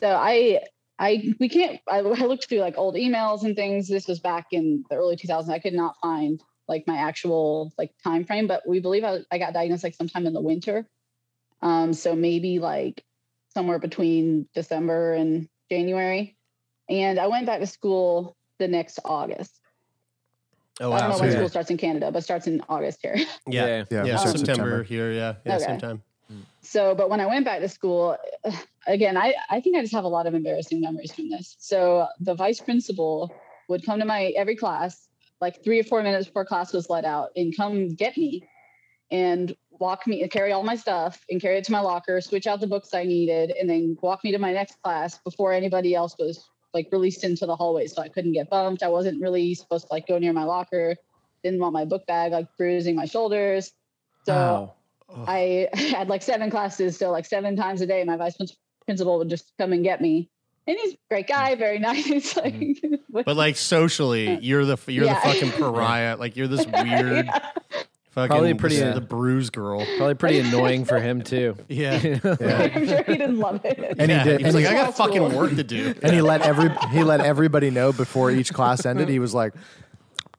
[0.00, 0.60] So I,
[0.98, 1.80] I, we can't.
[1.88, 3.88] I, I looked through like old emails and things.
[3.88, 5.48] This was back in the early 2000s.
[5.48, 9.38] I could not find like my actual like time frame, but we believe I, I
[9.38, 10.86] got diagnosed like sometime in the winter.
[11.60, 13.04] Um, so maybe like
[13.48, 16.36] somewhere between December and January,
[16.88, 19.58] and I went back to school the next August.
[20.80, 21.38] Oh I don't know So when yeah.
[21.38, 23.16] school starts in Canada, but starts in August here.
[23.16, 23.84] Yeah, Yeah.
[23.90, 24.82] yeah, Yeah, starts September, September.
[24.84, 25.12] here.
[25.12, 25.64] Yeah, yeah, Okay.
[25.66, 26.02] same time.
[26.62, 28.16] So, but when I went back to school,
[28.86, 31.56] again, I, I think I just have a lot of embarrassing memories from this.
[31.58, 33.34] So the vice principal
[33.68, 35.08] would come to my every class,
[35.40, 38.48] like three or four minutes before class was let out, and come get me
[39.10, 42.60] and walk me, carry all my stuff and carry it to my locker, switch out
[42.60, 46.16] the books I needed, and then walk me to my next class before anybody else
[46.18, 47.86] was like released into the hallway.
[47.88, 48.82] So I couldn't get bumped.
[48.82, 50.96] I wasn't really supposed to like go near my locker.
[51.44, 53.72] Didn't want my book bag like bruising my shoulders.
[54.24, 54.74] So Wow.
[55.26, 58.36] I had like seven classes, so like seven times a day, my vice
[58.86, 60.28] principal would just come and get me.
[60.66, 61.58] And he's a great guy, mm.
[61.58, 62.34] very nice.
[62.34, 62.94] Mm-hmm.
[63.14, 65.14] Like, But like socially, uh, you're the you're Yeah.
[65.14, 66.16] the fucking pariah.
[66.16, 67.38] Like you're this weird Yeah.
[68.12, 69.84] fucking Probably pretty, this- uh, the bruise girl.
[69.96, 71.56] Probably pretty annoying for him too.
[71.68, 71.94] Yeah.
[71.94, 72.20] I'm
[72.86, 73.78] sure he didn't love it.
[73.98, 75.06] And he did- He was and like, he- I got School.
[75.06, 75.94] fucking work to do.
[76.02, 79.08] And he let every he let everybody know before each class ended.
[79.08, 79.54] He was like,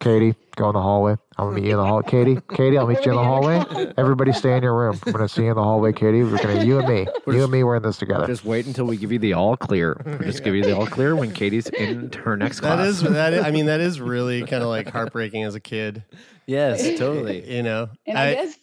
[0.03, 1.13] Katy, go in the hallway.
[1.37, 2.03] I'm gonna meet you in the hall.
[2.03, 3.93] Katy, Katy, I'll meet you in the hallway.
[3.97, 4.99] Everybody stay in your room.
[5.05, 6.23] I'm gonna see you in the hallway, Katy.
[6.23, 8.27] We're gonna you and me, you and me, we're in this together.
[8.27, 10.01] Just wait until we give you the all clear.
[10.05, 12.77] We'll just give you the all clear when Katy's in her next class.
[12.77, 13.33] That is that.
[13.33, 16.03] Is, I mean, that is really kind of like heartbreaking as a kid.
[16.47, 17.49] yes, totally.
[17.49, 18.57] You know, And I, guess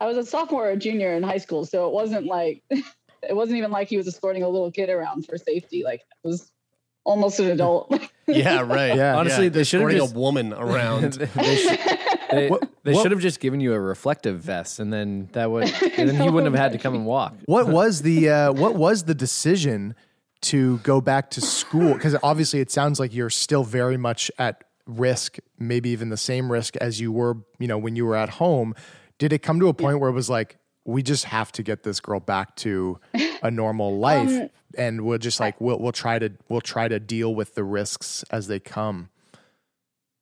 [0.00, 3.58] I was a sophomore or junior in high school, so it wasn't like it wasn't
[3.58, 5.84] even like he was escorting a little kid around for safety.
[5.84, 6.50] Like it was
[7.04, 7.92] almost an adult.
[8.26, 8.94] yeah, right.
[8.96, 9.16] Yeah.
[9.16, 11.12] Honestly, yeah, they should have escorting just a woman around.
[11.34, 11.78] they should,
[12.30, 15.50] they, What- they what- should have just given you a reflective vest, and then that
[15.50, 15.64] would,
[15.98, 17.34] and then he wouldn't have had to come and walk.
[17.46, 19.94] What was the uh, what was the decision
[20.42, 21.94] to go back to school?
[21.94, 26.50] Because obviously, it sounds like you're still very much at risk, maybe even the same
[26.50, 28.74] risk as you were, you know, when you were at home.
[29.18, 31.82] Did it come to a point where it was like, we just have to get
[31.82, 32.98] this girl back to
[33.42, 36.98] a normal life, Um, and we'll just like we'll we'll try to we'll try to
[36.98, 39.10] deal with the risks as they come.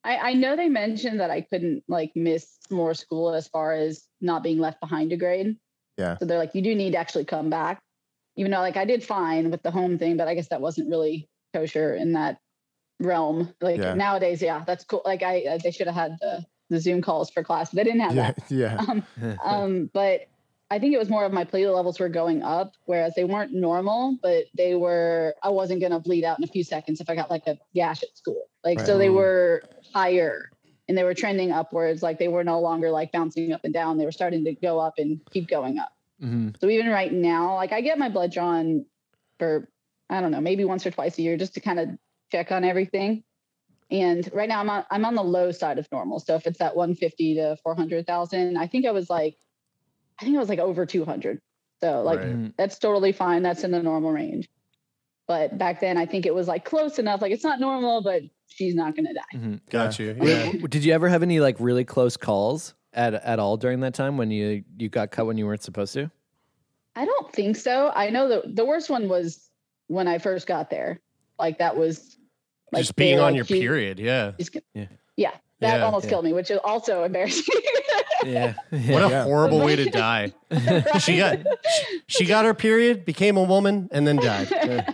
[0.02, 4.06] I, I know they mentioned that I couldn't like miss more school as far as
[4.20, 5.56] not being left behind a grade.
[5.98, 6.16] Yeah.
[6.18, 7.80] So they're like, you do need to actually come back.
[8.36, 10.88] Even though like I did fine with the home thing, but I guess that wasn't
[10.88, 12.38] really kosher in that
[12.98, 13.52] realm.
[13.60, 13.92] Like Yeah.
[13.94, 15.02] nowadays, yeah, that's cool.
[15.04, 17.70] Like I, uh, they should have had the, the Zoom calls for class.
[17.70, 18.44] They didn't have Yeah, that.
[18.50, 19.04] yeah, Um,
[19.44, 20.22] um, but
[20.70, 23.52] I think it was more of my platelet levels were going up, whereas they weren't
[23.52, 25.34] normal, but they were.
[25.42, 28.02] I wasn't gonna bleed out in a few seconds if I got like a gash
[28.04, 28.48] at school.
[28.64, 29.62] Like so, they were
[29.92, 30.50] higher
[30.88, 32.02] and they were trending upwards.
[32.02, 33.98] Like they were no longer like bouncing up and down.
[33.98, 35.92] They were starting to go up and keep going up.
[36.22, 36.58] Mhm.
[36.60, 38.86] So even right now, like I get my blood drawn
[39.38, 39.68] for
[40.08, 41.88] I don't know, maybe once or twice a year just to kind of
[42.30, 43.24] check on everything.
[43.90, 46.20] And right now I'm on I'm on the low side of normal.
[46.20, 49.36] So if it's that 150 to 400,000, I think I was like
[50.20, 51.40] I think it was like over 200.
[51.80, 52.52] So like Right.
[52.58, 53.42] that's totally fine.
[53.42, 54.48] That's in the normal range.
[55.26, 57.22] But back then I think it was like close enough.
[57.22, 59.38] Like it's not normal, but she's not going to die.
[59.38, 59.60] Mhm.
[59.70, 60.16] Got you.
[60.20, 60.52] Yeah.
[60.68, 64.16] Did you ever have any like really close calls at at all during that time
[64.16, 66.10] when you you got cut when you weren't supposed to?
[66.96, 67.92] I don't think so.
[67.94, 69.48] I know the the worst one was
[69.86, 71.00] when I first got there.
[71.38, 72.18] Like that was
[72.72, 73.98] like Just being on like, your "She- period.
[74.00, 74.32] Yeah.
[74.38, 74.86] she's Yeah.
[75.16, 75.84] yeah, that Yeah.
[75.84, 76.10] almost Yeah.
[76.10, 77.44] killed me, which is also embarrassing.
[78.24, 78.54] Yeah.
[78.70, 79.22] What a Yeah.
[79.24, 80.32] horrible way to die.
[81.00, 84.48] She got she, she got her period, became a woman, and then died.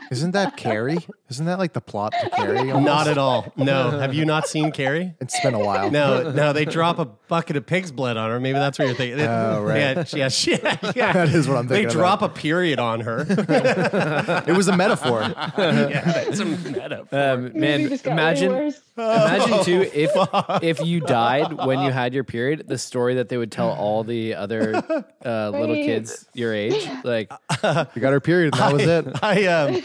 [0.11, 0.99] Isn't that Carrie?
[1.31, 2.65] Isn't that like the plot to Carrie?
[2.65, 3.53] Not at all.
[3.57, 3.91] No.
[3.99, 5.15] Have you not seen Carrie?
[5.21, 5.91] It's been a while.
[5.91, 6.53] No, no.
[6.53, 8.39] They drop a bucket of pig's blood on her.
[8.39, 9.21] Maybe that's what you're thinking.
[9.27, 9.79] Oh, right.
[9.97, 11.13] Yeah, yeah, she- yeah.
[11.13, 11.69] That is what I'm thinking.
[11.69, 13.25] They thinking drop a period on her.
[14.47, 15.23] It was a metaphor.
[15.23, 17.19] yeah, that's a metaphor.
[17.19, 20.11] Um, man, just got way imagine imagine too if
[20.63, 24.05] if you died when you had your period, the story that they would tell all
[24.05, 24.77] the other
[25.25, 25.85] uh, little Right.
[25.85, 26.89] kids your age.
[27.05, 27.31] Like,
[27.63, 29.07] You got her period, and that was it.
[29.23, 29.83] I um,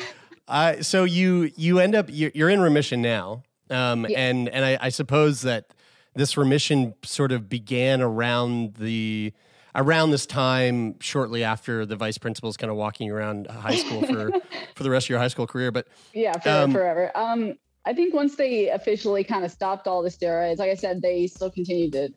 [0.47, 4.19] I so you you end up you're, you're in remission now, um, Yeah.
[4.19, 5.65] and and I, I suppose that
[6.13, 9.33] this remission sort of began around the
[9.75, 14.29] around this time shortly after the vice principal's kind of walking around high school for
[14.75, 15.71] for the rest of your high school career.
[15.71, 17.11] But Yeah, for, Um, forever.
[17.15, 17.53] Um,
[17.85, 21.25] I think once they officially kind of stopped all the steroids, like I said, they
[21.27, 22.09] still continued to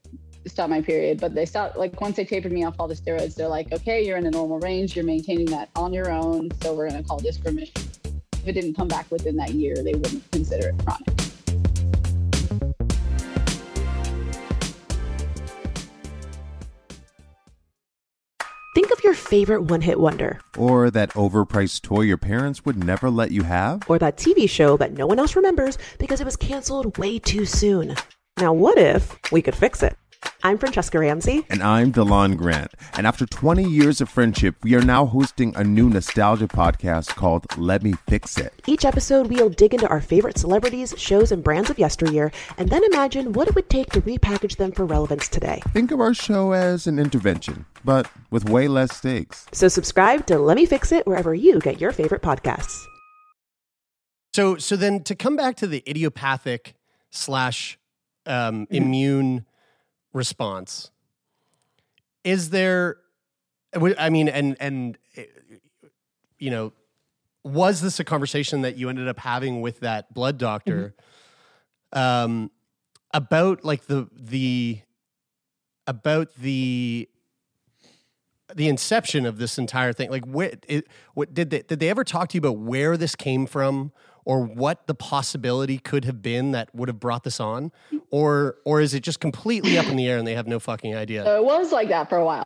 [0.46, 1.76] stop my period, but they stopped.
[1.76, 4.30] Like once they tapered me off all the steroids, they're like, okay, you're in a
[4.30, 7.82] normal range, you're maintaining that on your own, so we're going to call this remission.
[8.34, 11.08] If it didn't come back within that year, they wouldn't consider it chronic.
[18.74, 23.08] Think of your favorite one hit wonder, Or that overpriced toy your parents would never
[23.08, 23.82] let you have?
[23.88, 27.44] or that TV show that no one else remembers because it was canceled way too
[27.44, 27.94] soon.
[28.38, 29.96] Now, what if we could fix it?
[30.42, 31.46] I'm Franchesca Ramsey.
[31.48, 32.72] And I'm DeLon Grant.
[32.94, 37.46] And after 20 years of friendship, we are now hosting a new nostalgia podcast called
[37.56, 38.52] Let Me Fix It.
[38.66, 42.84] Each episode, we'll dig into our favorite celebrities, shows, and brands of yesteryear, and then
[42.84, 45.62] imagine what it would take to repackage them for relevance today.
[45.72, 49.46] Think of our show as an intervention, but with way less stakes.
[49.52, 52.84] So, subscribe to Let Me Fix It wherever you get your favorite podcasts.
[54.34, 56.74] so so then to come back to the idiopathic
[57.10, 57.78] slash
[58.26, 59.44] um, immune
[60.14, 60.90] response,
[62.22, 62.96] is there?
[63.98, 65.24] I mean, and and eh,
[66.38, 66.72] you know,
[67.42, 70.94] was this a conversation that you ended up having with that blood doctor
[71.92, 72.50] um,
[73.12, 74.80] about like the the
[75.86, 77.08] about the
[78.54, 80.10] the inception of this entire thing?
[80.10, 83.14] Like what it, what did they did they ever talk to you about where this
[83.14, 83.92] came from
[84.24, 87.70] or what the possibility could have been that would have brought this on
[88.10, 90.94] or or is it just completely up in the air and they have no fucking
[90.94, 92.44] idea So it was like that for a while.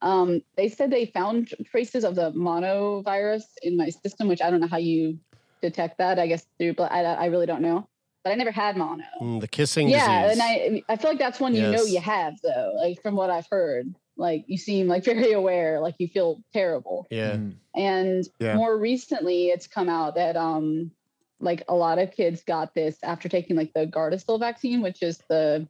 [0.00, 4.60] Um, they said they found traces of the monovirus in my system, which I don't
[4.60, 5.18] know how you
[5.60, 6.18] detect that.
[6.18, 6.90] I guess through blood.
[6.90, 7.86] I, I really don't know.
[8.24, 9.04] but I never had mono.
[9.20, 10.40] Mm, the kissing yeah, disease.
[10.40, 12.72] and I I feel like that's one you know you have though.
[12.82, 17.06] Like from what I've heard, like you seem like very aware, like you feel terrible.
[17.10, 17.38] yeah.
[17.76, 18.56] And Yeah.
[18.56, 20.92] more recently, it's come out that um
[21.40, 25.18] like a lot of kids got this after taking like the Gardasil vaccine, which is
[25.28, 25.68] the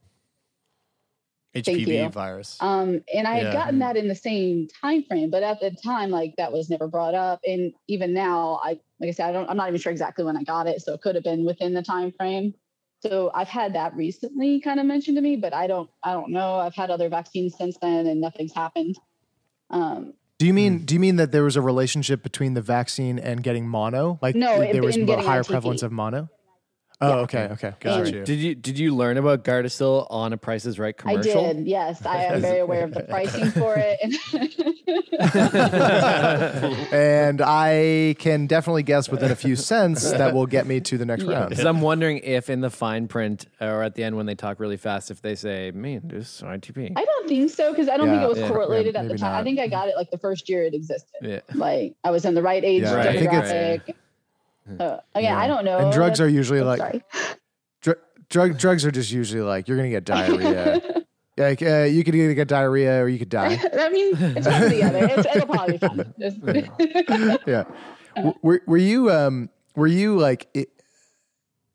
[1.65, 2.09] Thank HPV you.
[2.09, 2.57] virus.
[2.59, 3.53] um, and I had Yeah.
[3.53, 6.87] gotten that in the same time frame, but at the time, like that was never
[6.87, 7.39] brought up.
[7.45, 10.37] And even now, I like I said, I don't, I'm not even sure exactly when
[10.37, 12.53] I got it, so it could have been within the time frame.
[13.01, 16.31] So I've had that recently kind of mentioned to me, but I don't, I don't
[16.31, 16.55] know.
[16.55, 18.97] I've had other vaccines since then, and nothing's happened.
[19.69, 20.85] Um, Do you mean Hmm.
[20.85, 24.19] do you mean that there was a relationship between the vaccine and getting mono?
[24.21, 26.29] Like No, there was a higher prevalence of mono?
[27.01, 27.73] Oh, okay, okay.
[27.81, 31.45] Did you, did you did you learn about Gardasil on a Price is Right commercial?
[31.45, 32.05] I did, yes.
[32.05, 33.99] I am very aware of the pricing for it.
[36.93, 41.05] and I can definitely guess within a few cents that will get me to the
[41.05, 41.49] next round.
[41.49, 44.59] Because I'm wondering if in the fine print or at the end when they talk
[44.59, 48.07] really fast, if they say, "Me, this ITP." I don't think so because I don't
[48.09, 48.47] think it was Yeah.
[48.47, 49.35] correlated Yeah, at the maybe time.
[49.35, 51.09] I think I got it like the first year it existed.
[51.21, 51.39] Yeah.
[51.53, 53.95] Like I was in the right age Yeah, I think it's- demographic.
[54.79, 55.77] Uh, again, I don't know.
[55.77, 57.03] And drugs are usually Oh, like
[57.81, 57.99] dr-
[58.29, 60.81] drug drugs are just usually like you're gonna get diarrhea.
[61.37, 63.59] like uh, you could either get diarrhea or you could die.
[63.79, 65.05] I mean, it's one or the other.
[65.11, 65.77] It's, it'll probably.
[66.19, 67.63] Just- yeah.
[68.15, 70.69] W- Were were you um were you like it,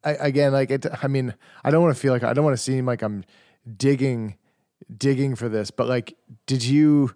[0.03, 2.57] I, again like it I mean I don't want to feel like I don't want
[2.57, 3.25] to seem like I'm
[3.77, 4.37] digging
[4.97, 6.17] digging for this but like
[6.47, 7.15] did you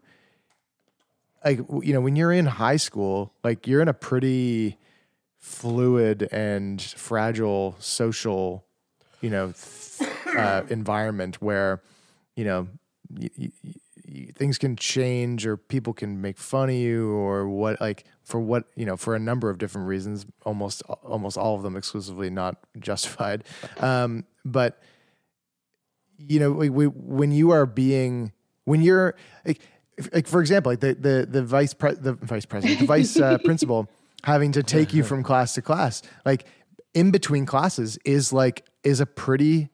[1.45, 4.79] like you know when you're in high school like you're in a pretty
[5.45, 8.65] fluid and fragile social
[9.21, 11.83] you know th- uh, environment where
[12.35, 12.67] you know
[13.15, 17.79] y- y- y- things can change or people can make fun of you or what
[17.79, 21.63] like for what you know for a number of different reasons almost almost all of
[21.63, 23.45] them exclusively not justified.
[23.81, 24.81] Um, but
[26.17, 28.33] you know we, we, when you are being
[28.65, 29.15] when you're
[29.45, 29.61] like,
[30.15, 33.37] like for example like the the the vice pre- the vice president the vice uh,
[33.45, 33.91] principal
[34.25, 36.03] having to take you from class to class.
[36.25, 36.47] Like
[36.95, 39.69] in between classes is like is a pretty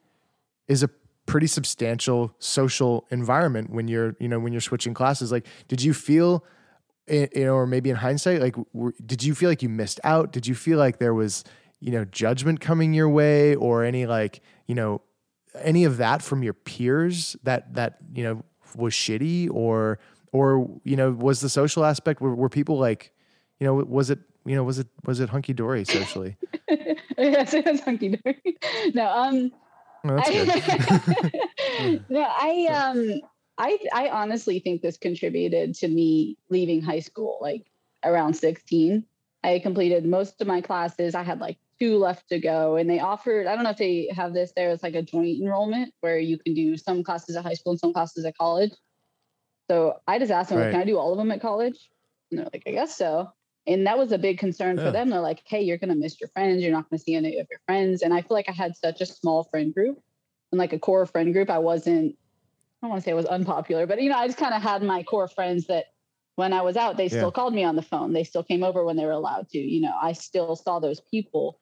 [0.67, 0.89] is a
[1.27, 5.31] pretty substantial social environment when you're you know when you're switching classes.
[5.31, 6.45] Like did you feel
[7.09, 10.33] you know or maybe in hindsight like were, did you feel like you missed out?
[10.33, 11.45] Did you feel like there was
[11.79, 15.01] you know judgment coming your way or any like you know
[15.63, 18.45] any of that from your peers that that you know
[18.75, 19.49] was shitty?
[19.53, 20.01] Or
[20.33, 23.13] or you know was the social aspect were, were people like
[23.61, 24.19] you know was it
[24.51, 26.37] you know was it was it hunky dory socially
[27.19, 28.43] yes, it was hunky dory.
[28.95, 29.53] No, um,
[30.05, 32.05] Oh, that's good.
[32.09, 33.21] no, I um,
[33.59, 37.71] I I honestly think this contributed to me leaving high school like
[38.05, 39.05] around 16.
[39.45, 41.15] I completed most of my classes.
[41.15, 43.47] I had like two left to go, and they offered.
[43.47, 44.71] I don't know if they have this there.
[44.71, 47.81] It's like a joint enrollment where you can do some classes at high school and
[47.81, 48.73] some classes at college.
[49.69, 50.73] So I just asked them, like, Right.
[50.73, 51.91] "Can I do all of them at college?"
[52.31, 53.31] And they're like, "I guess so."
[53.67, 54.85] And that was a big concern Yeah.
[54.87, 55.11] for them.
[55.11, 56.63] They're like, "Hey, you're gonna miss your friends.
[56.63, 59.01] You're not gonna see any of your friends." And I feel like I had such
[59.01, 60.03] a small friend group
[60.53, 61.51] and like a core friend group.
[61.51, 62.17] I wasn't.
[62.83, 64.63] I don't want to say I was unpopular, but you know, I just kind of
[64.63, 65.87] had my core friends that
[66.37, 67.19] when I was out, they Yeah.
[67.19, 68.13] still called me on the phone.
[68.15, 69.59] They still came over when they were allowed to.
[69.59, 71.59] You know, I still saw those people.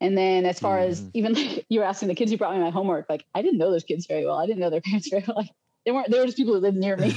[0.00, 2.60] And then as far as even like you were asking the kids who brought me
[2.60, 4.36] my homework, like I didn't know those kids very well.
[4.38, 5.36] I didn't know their parents very well.
[5.38, 5.50] Like
[5.86, 7.14] they weren't they were just people who lived near me.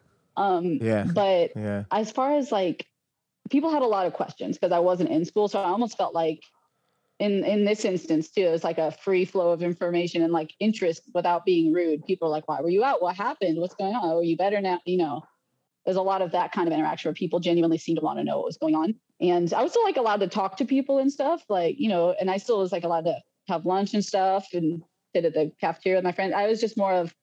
[0.36, 1.06] um Yeah.
[1.14, 1.84] but Yeah.
[1.90, 2.86] as far as like
[3.50, 5.48] people had a lot of questions because I wasn't in school.
[5.48, 6.42] So I almost felt like
[7.18, 10.52] in in this instance too, it was like a free flow of information and like
[10.60, 12.04] interest without being rude.
[12.04, 13.02] People are like, why were you out?
[13.02, 13.58] What happened?
[13.58, 14.02] What's going on?
[14.04, 14.80] Oh, are you better now?
[14.84, 15.22] You know,
[15.84, 18.24] there's a lot of that kind of interaction where people genuinely seem to want to
[18.24, 18.94] know what was going on.
[19.20, 22.14] And I was still like allowed to talk to people and stuff, like, you know,
[22.20, 23.18] and I still was like allowed to
[23.48, 24.82] have lunch and stuff and
[25.14, 26.34] sit at the cafeteria with my friends.
[26.34, 27.14] I was just more of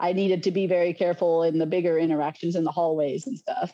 [0.00, 3.72] I needed to be very careful in the bigger interactions in the hallways and stuff.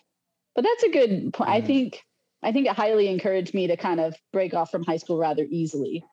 [0.54, 1.50] But that's a good point.
[1.50, 1.66] I mm.
[1.66, 2.04] think
[2.42, 5.46] I think it highly encouraged me to kind of break off from high school rather
[5.48, 6.04] easily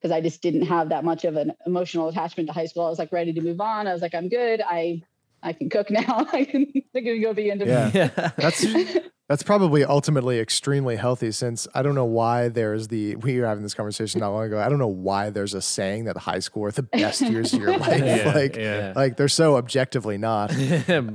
[0.00, 2.86] because I just didn't have that much of an emotional attachment to high school.
[2.86, 3.86] I was like ready to move on.
[3.86, 4.62] I was like, I'm good.
[4.66, 5.02] I
[5.42, 6.26] I can cook now.
[6.32, 8.08] I can, I can go be into Yeah.
[8.36, 8.64] That's
[9.28, 13.62] that's probably ultimately extremely healthy since I don't know why there's the we were having
[13.62, 14.58] this conversation not long ago.
[14.58, 17.60] I don't know why there's a saying that high school are the best years of
[17.60, 18.02] your life.
[18.04, 18.92] Yeah, like yeah.
[18.96, 20.52] like they're so objectively not.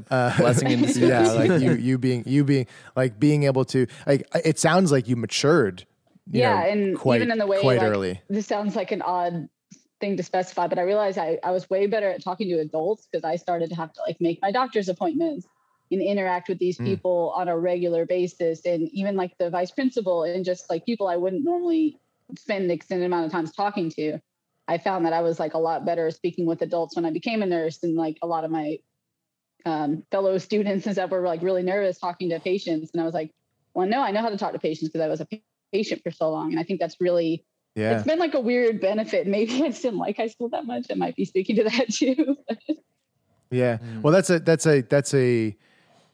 [0.09, 1.09] Uh, Blessing in disguise.
[1.09, 5.09] Yeah, like you you being you being like being able to like it sounds like
[5.09, 5.85] you matured.
[6.31, 8.21] you yeah, know, and quite, even in the way quite like, early.
[8.29, 9.49] This sounds like an odd
[10.05, 13.07] thing to specify, but I realized I, I was way better at talking to adults
[13.07, 15.47] because I started to have to like make my doctor's appointments
[15.91, 16.85] and interact with these Mm.
[16.85, 21.07] people on a regular basis, and even like the vice principal and just like people
[21.07, 21.99] I wouldn't normally
[22.37, 24.19] spend an extended amount of time talking to.
[24.67, 27.41] I found that I was like a lot better speaking with adults when I became
[27.43, 28.79] a nurse and like a lot of my
[29.65, 32.91] um, fellow students and stuff were like really nervous talking to patients.
[32.93, 33.31] And I was like,
[33.73, 35.27] well, no, I know how to talk to patients because I was a
[35.71, 36.51] patient for so long.
[36.51, 37.45] And I think that's really,
[37.75, 37.97] Yeah.
[37.97, 39.27] it's been like a weird benefit.
[39.35, 40.87] Maybe I just didn't like high school that much.
[40.89, 42.37] I might be speaking to that too.
[43.51, 43.77] Yeah.
[44.01, 45.55] Well, that's a that's a that's a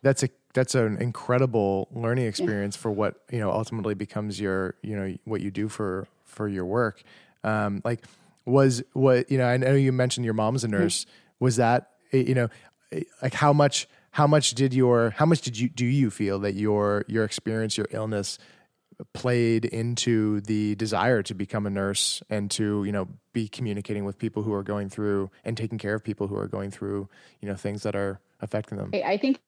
[0.01, 4.95] that's a that's an incredible learning experience for what you know ultimately becomes your you
[4.95, 7.01] know what you do for for your work.
[7.43, 8.05] Um, like
[8.45, 11.05] was what you know I know you mentioned your mom's a nurse.
[11.39, 12.49] Was that eh, you know
[12.91, 16.38] eh, like how much how much did your how much did you do you feel
[16.39, 18.38] that your your experience your illness
[19.13, 24.17] played into the desire to become a nurse and to you know be communicating with
[24.17, 27.09] people who are going through and taking care of people who are going through
[27.41, 29.39] you know things that are affecting them I think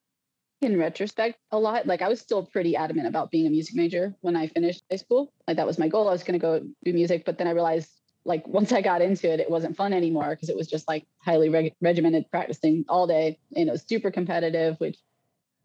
[0.64, 4.16] in retrospect, a lot like I was still pretty adamant about being a music major
[4.22, 5.32] when I finished high school.
[5.48, 6.08] Like that was my goal.
[6.08, 7.90] I was going to go do music, but then I realized
[8.26, 11.06] like once I got into it, it wasn't fun anymore because it was just like
[11.18, 13.38] highly reg- regimented practicing all day.
[13.56, 14.98] And it was super competitive, which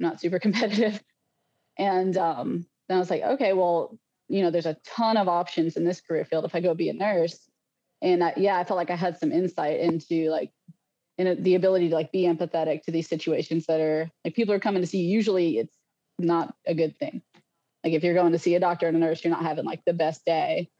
[0.00, 1.02] I'm not super competitive.
[1.78, 5.76] And um, then I was like, okay, well, you know, there's a ton of options
[5.76, 7.48] in this career field if I go be a nurse.
[8.02, 10.52] And I, yeah, I felt like I had some insight into like
[11.16, 14.60] and the ability to like be empathetic to these situations that are like people are
[14.60, 15.08] coming to see you.
[15.08, 15.76] Usually it's
[16.18, 17.22] not a good thing.
[17.82, 19.84] Like if you're going to see a doctor and a nurse, you're not having like
[19.84, 20.70] the best day.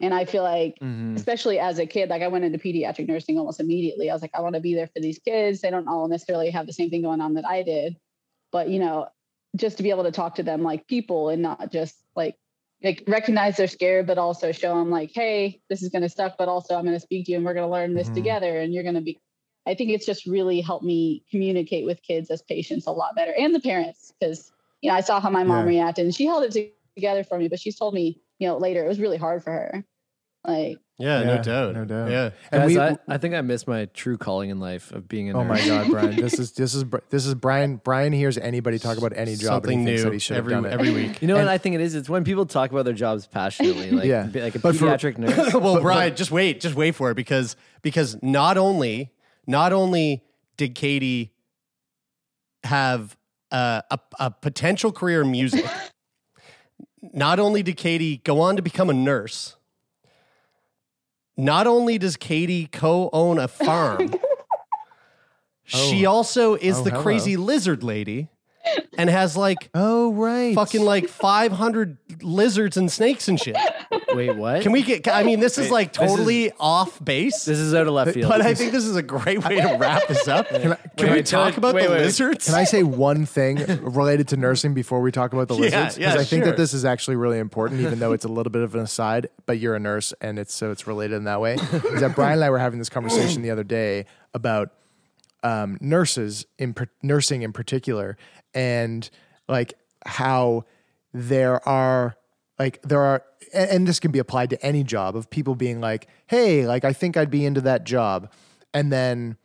[0.00, 1.16] And I feel like, Mm-hmm.
[1.16, 4.10] especially as a kid, like I went into pediatric nursing almost immediately.
[4.10, 5.60] I was like, I want to be there for these kids.
[5.60, 7.96] They don't all necessarily have the same thing going on that I did.
[8.50, 9.08] But you know,
[9.56, 12.36] just to be able to talk to them like people and not just like
[12.82, 16.48] like recognize they're scared, but also show them like, hey, this is gonna suck, but
[16.48, 18.12] also I'm gonna speak to you and we're gonna learn this Mm-hmm.
[18.12, 18.14] Mhm.
[18.14, 19.20] together and you're gonna be
[19.66, 23.32] I think it's just really helped me communicate with kids as patients a lot better
[23.38, 25.66] and the parents because you know I saw how my mom Yeah.
[25.66, 28.84] reacted and she held it together for me, but she's told me you know later
[28.84, 29.52] it was really hard for her.
[30.44, 31.74] Like Yeah, Yeah, no doubt.
[31.74, 32.10] no doubt.
[32.10, 32.30] Yeah.
[32.50, 35.30] and Guys, we I, I think I missed my true calling in life of being
[35.30, 38.78] a oh my god brian this is this is this is brian brian hears anybody
[38.80, 41.22] talk about any job Something and he thinks new that he every done every week.
[41.22, 41.94] You know And- what I think it is?
[41.94, 44.28] It's when people talk about their jobs passionately, like Yeah.
[44.34, 45.54] like a But for- pediatric nurse.
[45.54, 49.12] well, Brian, just wait, just wait for it because because not only
[49.46, 50.24] not only
[50.56, 51.32] did Katy
[52.64, 53.16] have
[53.52, 55.64] uh, a a potential career in music,
[57.12, 59.56] not only did Katy go on to become a nurse,
[61.36, 64.14] not only does Katy co-own a farm,
[65.64, 66.12] she oh.
[66.12, 67.02] also is Oh, the hello.
[67.02, 68.28] crazy lizard lady
[68.96, 73.56] and has like oh right fucking like 500 lizards and snakes and shit.
[74.14, 74.62] Wait, what?
[74.62, 75.08] Can we get?
[75.08, 77.44] I mean, this is Wait, like this is- totally off base.
[77.44, 78.28] This is out of left field.
[78.30, 80.48] but I think this is a great way to wrap this up.
[80.48, 82.00] Can, I- we wait, talk about wait, the wait.
[82.00, 82.46] lizards?
[82.46, 85.98] Can I say one thing related to nursing before we talk about the Yeah, lizards?
[85.98, 86.46] yeah, I think sure.
[86.46, 89.28] that this is actually really important, even though it's a little bit of an aside.
[89.46, 91.54] But you're a nurse, and it's so it's related in that way.
[91.54, 94.70] is that Brian and I were having this conversation the other day about
[95.42, 98.16] um, nurses in par- nursing in particular,
[98.54, 99.08] and
[99.48, 99.74] like
[100.06, 100.64] how
[101.12, 102.14] there are
[102.58, 103.22] like there are
[103.54, 106.92] and, this can be applied to any job of people being like hey like i
[106.92, 108.30] think i'd be into that job.
[108.74, 109.36] And then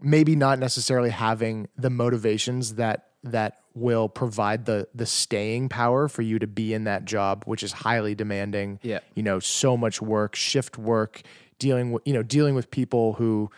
[0.00, 6.22] maybe not necessarily having the motivations that that will provide the the staying power for
[6.22, 8.78] you to be in that job which is highly demanding.
[8.82, 9.00] Yeah.
[9.14, 11.22] you know so much work shift work
[11.58, 13.50] dealing with you know dealing with people who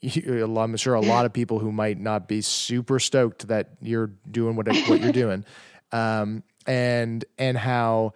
[0.00, 3.48] you- a lot- I'm sure a lot of people who might not be super stoked
[3.48, 5.44] that you're doing what what you're doing,
[5.92, 8.14] um, and and how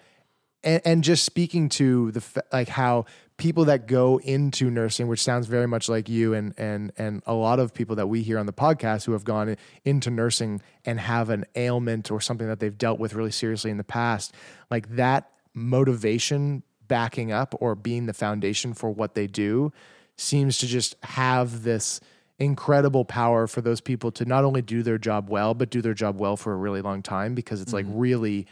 [0.63, 5.47] and, and just speaking to the like how people that go into nursing, which sounds
[5.47, 8.47] very much like you and and and a lot of people that we hear on
[8.47, 12.79] the podcast who have gone into nursing and have an ailment or something that they've
[12.79, 14.35] dealt with really seriously in the past,
[14.71, 19.73] like that motivation backing up or being the foundation for what they do
[20.17, 22.01] seems to just have this
[22.39, 25.95] incredible power for those people to not only do their job well but do their
[25.95, 27.99] job well for a really long time because it's like mm-hmm.
[27.99, 28.47] really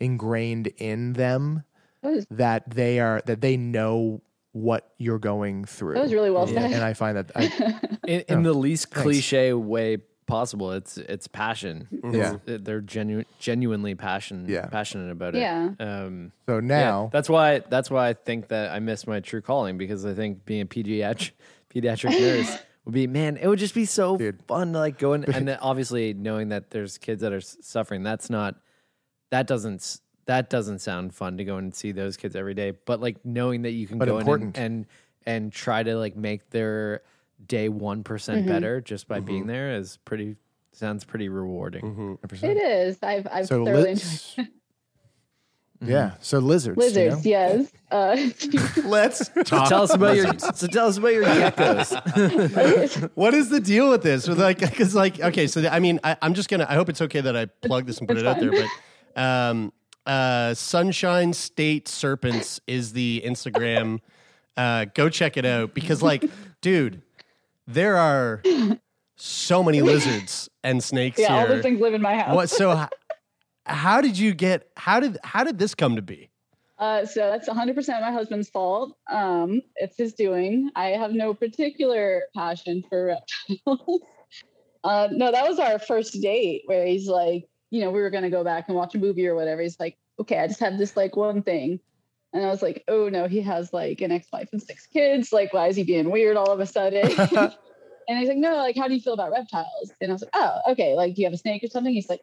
[0.00, 1.64] ingrained in them
[2.02, 4.22] That was- that they are that they know
[4.52, 5.94] what you're going through.
[5.94, 6.72] That was really well Yeah, said.
[6.72, 9.02] And I find that I, in, in the least Thanks.
[9.02, 10.72] cliche way possible.
[10.72, 11.88] It's it's passion.
[11.92, 12.36] Yeah.
[12.46, 14.66] It's- they're genu- genuinely passion Yeah.
[14.66, 15.40] passionate about it.
[15.40, 15.70] Yeah.
[15.78, 19.42] Um, so yeah, now that's why that's why I think that I miss my true
[19.42, 21.32] calling because I think being a pediatric
[21.74, 23.36] pediatric nurse would be man.
[23.36, 24.42] It would just be so Dude.
[24.48, 28.02] fun to like go in and then obviously knowing that there's kids that are suffering.
[28.02, 28.54] That's not
[29.30, 32.72] that doesn't that doesn't sound fun to go and see those kids every day.
[32.84, 34.56] But like knowing that you can But go important.
[34.56, 34.74] in and,
[35.26, 37.02] and and try to like make their
[37.46, 38.46] day one Mhm.
[38.46, 40.36] better just by being there is pretty
[40.72, 42.18] sounds pretty rewarding.
[42.32, 42.98] It is.
[43.02, 44.52] I've I've so thoroughly let's enjoyed.
[45.84, 46.12] Yeah.
[46.20, 46.76] So lizards.
[46.78, 47.30] you Lizards, know?
[47.30, 47.72] yes.
[47.90, 48.16] Uh,
[48.88, 49.68] Let's So talk.
[49.68, 50.26] tell us about your.
[50.38, 53.10] So tell us about your geckos.
[53.14, 54.26] what is the deal with this?
[54.26, 56.66] With like, because like, okay, so the, I mean, I, I'm just gonna.
[56.68, 58.66] I hope it's okay that I plug this and put It's it out there, but
[59.16, 59.72] um,
[60.06, 63.98] uh, Sunshine State Serpents is the Instagram.
[64.56, 66.24] Uh, go check it out because, like,
[66.60, 67.02] dude,
[67.66, 68.42] there are
[69.16, 71.48] so many lizards and snakes yeah, all here.
[71.48, 72.34] those things live in my house.
[72.34, 72.50] What?
[72.50, 72.88] So, h-
[73.64, 74.70] how did you get?
[74.76, 76.30] How did how did this come to be?
[76.78, 78.96] Uh, so that's 100% my husband's fault.
[79.10, 80.70] Um, it's his doing.
[80.76, 84.00] I have no particular passion for reptiles.
[84.84, 88.22] uh, no, that was our first date where he's like, you know, we were going
[88.22, 89.62] to go back and watch a movie or whatever.
[89.62, 91.80] He's like, okay, I just have this like one thing.
[92.32, 95.32] And I was like, oh no, he has like an ex wife and six kids.
[95.32, 97.06] Like, why is he being weird all of a sudden?
[98.08, 99.92] and he's like, no, like, how do you feel about reptiles?
[100.00, 100.94] And I was like, oh, okay.
[100.94, 101.92] Like, do you have a snake or something?
[101.92, 102.22] He's like,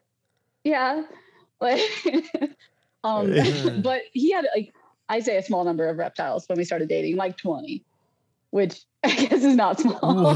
[0.62, 1.02] yeah.
[1.60, 1.80] Like,
[3.04, 3.32] um,
[3.80, 4.74] but he had like
[5.08, 7.82] I say a small number of reptiles when we started dating, like 20,
[8.50, 10.34] which I guess is not small.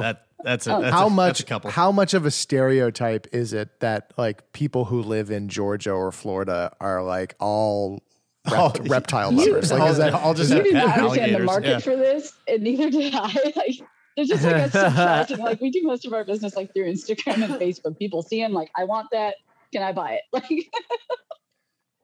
[0.00, 1.70] That that's a, that's how a, much That's a couple.
[1.70, 6.12] how much of a stereotype is it that like people who live in Georgia or
[6.12, 8.02] Florida are like all
[8.48, 9.72] rept- Oh, reptile you- lovers?
[9.72, 11.78] Like, all- is that, all just you not understand the market yeah.
[11.78, 13.32] for this, and neither did I.
[13.56, 13.80] Like,
[14.16, 15.38] there's just like a subtraction.
[15.38, 17.96] Like we do most of our business like through Instagram and Facebook.
[17.98, 19.36] People see them like, I want that.
[19.72, 20.22] Can I buy it?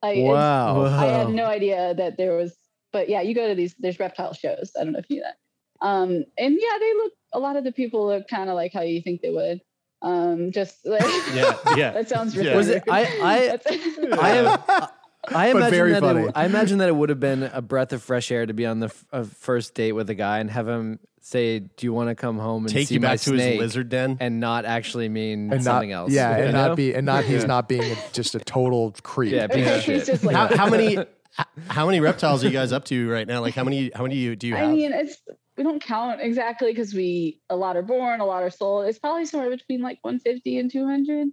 [0.01, 0.85] Like, wow.
[0.85, 2.55] I had no idea that there was,
[2.93, 4.71] but yeah, you go to these, there's reptile shows.
[4.79, 5.85] I don't know if you know that.
[5.85, 8.81] Um, and yeah, they look, a lot of the people look kind of like how
[8.81, 9.61] you think they would.
[10.01, 11.01] Um, just like,
[11.33, 11.91] Yeah, yeah.
[11.93, 12.55] that sounds Yeah.
[12.55, 12.83] Was it?
[12.89, 14.87] I I I am.
[15.27, 16.23] I imagine that funny.
[16.25, 18.65] it, I imagine that it would have been a breath of fresh air to be
[18.65, 21.93] on the f- a first date with a guy and have him say, "Do you
[21.93, 24.17] want to come home and Take see you my back to his lizard den.
[24.19, 26.11] and not actually mean and something not, else.
[26.11, 26.67] Yeah, and know?
[26.67, 29.33] not be and not he's not being a, just a total creep.
[29.33, 30.05] Yeah, being a He's shit.
[30.05, 30.99] just like, how, how many
[31.67, 33.41] how many reptiles are you guys up to right now?
[33.41, 34.69] Like how many how many you do you I have?
[34.73, 35.17] mean, it's
[35.57, 38.87] we don't count exactly because we a lot are born, a lot are sold.
[38.87, 41.29] It's probably somewhere between like 150 and 200.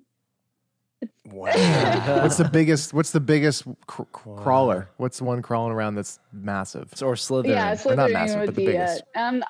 [1.26, 2.22] Wow!
[2.22, 2.94] What's the biggest?
[2.94, 4.88] What's the biggest cr- cr- crawler?
[4.98, 6.90] What's the one crawling around that's massive?
[7.02, 7.48] or Slytherin.
[7.48, 8.66] Yeah, Or not massive, would but the be.
[8.66, 9.02] Biggest.
[9.16, 9.42] um,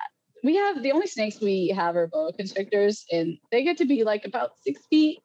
[0.42, 4.02] we have the only snakes we have are boa constrictors, and they get to be
[4.02, 5.18] like about six feet.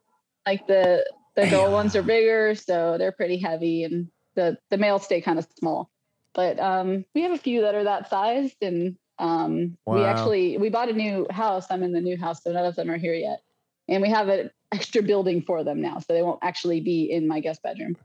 [0.46, 1.06] Like the
[1.38, 5.40] the adult ones are bigger, so they're pretty heavy, and the the males stay kind
[5.40, 5.90] of small.
[6.34, 10.70] But um, we have a few that are that sized, and um, we actually we
[10.70, 11.68] bought a new house.
[11.70, 13.42] I'm in the new house, so none of them are here yet,
[13.88, 17.28] and we have an extra building for them now, so they won't actually be in
[17.28, 17.96] my guest bedroom.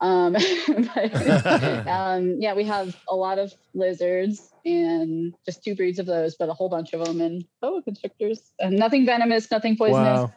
[0.00, 0.32] Um,
[0.94, 6.36] but, um, yeah, we have a lot of lizards and just two breeds of those,
[6.36, 8.52] but a whole bunch of them and boa constrictors.
[8.58, 10.20] And nothing venomous, nothing poisonous.
[10.20, 10.32] Wow.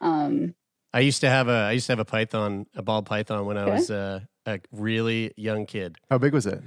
[0.00, 0.54] Um,
[0.92, 3.56] I used to have a I used to have a python, a ball python when
[3.56, 3.72] I Okay.
[3.72, 5.96] was uh, a really young kid.
[6.10, 6.60] How big was it?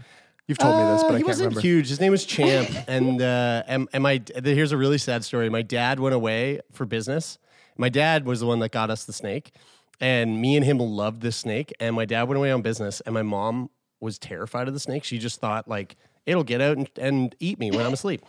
[0.47, 1.61] You've told me this, Uh, but I he can't wasn't remember.
[1.61, 1.87] huge.
[1.89, 5.49] His name was Champ, and uh, and, and my here's a really sad story.
[5.49, 7.37] My dad went away for business.
[7.77, 9.53] My dad was the one that got us the snake,
[10.01, 11.71] and me and him loved this snake.
[11.79, 13.69] And my dad went away on business, and my mom
[14.01, 15.05] was terrified of the snake.
[15.05, 18.21] She just thought like it'll get out and, and eat me when I'm asleep.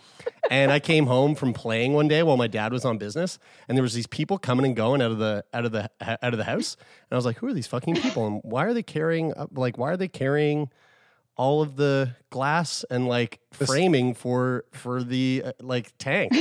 [0.49, 3.77] and I came home from playing one day while my dad was on business, and
[3.77, 6.37] there was these people coming and going out of the out of the out of
[6.37, 8.83] the house, and I was like, who are these fucking people, and why are they
[8.83, 10.69] carrying like why are they carrying
[11.37, 16.33] all of the glass and like framing for for the uh, like tank.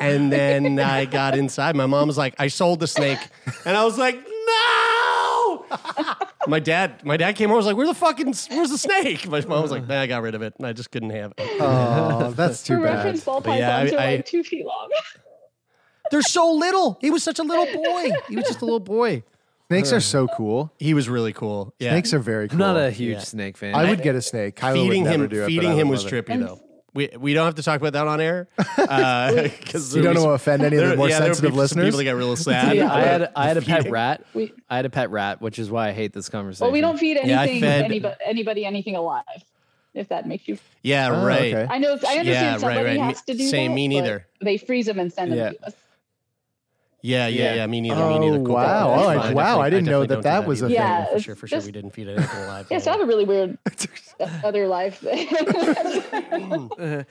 [0.00, 1.76] and then I got inside.
[1.76, 3.20] My mom was like, "I sold the snake,"
[3.64, 5.64] and I was like, "No!"
[6.48, 7.56] my dad, my dad came over.
[7.56, 10.22] Was like, "Where the fucking where's the snake?" My mom was like, "Nah, I got
[10.22, 10.54] rid of it.
[10.58, 12.94] and I just couldn't have it." Oh, that's for too bad.
[12.96, 14.88] reference, ball But yeah, pythons I- are I- like two feet long.
[16.10, 16.98] They're so little.
[17.00, 18.10] He was such a little boy.
[18.28, 19.22] He was just a little boy.
[19.74, 20.72] Snakes are so cool.
[20.78, 21.74] He was really cool.
[21.78, 21.90] Yeah.
[21.90, 22.62] Snakes are very cool.
[22.62, 23.18] I'm not a huge Yeah.
[23.20, 23.74] snake fan.
[23.74, 24.56] I would get a snake.
[24.56, 26.26] Kyla feeding would never him, do it, but feeding I him was love it.
[26.26, 26.60] trippy though.
[26.94, 28.46] We we don't have to talk about that on air
[28.78, 31.86] uh, because You don't want to offend any of the more sensitive listeners.
[31.86, 32.78] People that get real sad.
[32.78, 33.92] I had I had a pet Feeding.
[33.92, 34.24] rat.
[34.32, 36.66] We- I had a pet rat, which is why I hate this conversation.
[36.66, 39.24] well, we don't feed Yeah, I anything, fed- anybody, anybody anything alive.
[39.92, 41.54] If that makes you, Yeah, Oh, right.
[41.54, 41.66] okay.
[41.68, 41.90] I know.
[41.92, 43.00] I understand Yeah, right, somebody right.
[43.00, 44.26] has to do Same, that, me but neither.
[44.40, 45.50] They freeze them and send them Yeah.
[45.50, 45.74] to us.
[47.06, 47.54] Yeah, yeah, Yeah.
[47.56, 47.66] yeah.
[47.66, 48.02] Me neither.
[48.02, 48.42] Oh, me neither.
[48.44, 48.54] Cool.
[48.54, 48.96] wow.
[48.96, 49.28] That's Oh.
[49.28, 50.68] I- wow, I didn't know definitely that that was a either.
[50.74, 50.74] thing.
[50.82, 51.60] Yeah, for sure, for sure.
[51.60, 52.66] We didn't feed it anything alive.
[52.70, 53.58] Yeah, so I have a really weird
[54.42, 55.00] other life.
[55.00, 55.28] Thing.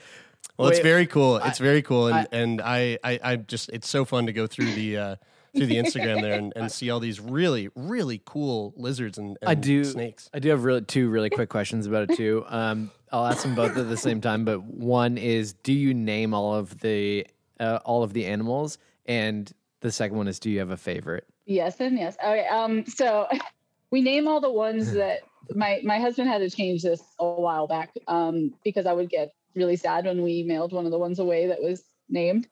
[0.58, 1.36] well, it's very cool.
[1.36, 4.46] It's very cool, and I- and I, I I just it's so fun to go
[4.46, 5.16] through the uh,
[5.56, 9.48] through the Instagram there and, and see all these really really cool lizards and, and
[9.48, 9.84] I do.
[9.84, 10.28] snakes.
[10.34, 12.44] I do have really two really quick questions about it too.
[12.48, 14.44] Um, I'll ask them both at the same time.
[14.44, 17.26] But one is, do you name all of the
[17.60, 18.78] uh, all of the animals?
[19.06, 19.52] And
[19.84, 21.26] the second one is, do you have a favorite?
[21.44, 22.16] Yes and yes.
[22.18, 22.46] Okay.
[22.46, 22.86] Um.
[22.86, 23.28] So
[23.90, 25.20] we name all the ones that
[25.54, 29.32] my my husband had to change this a while back um, because I would get
[29.54, 32.48] really sad when we mailed one of the ones away that was named,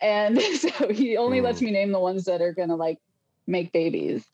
[0.00, 2.98] and so he only lets me name the ones that are gonna like
[3.46, 4.26] make babies.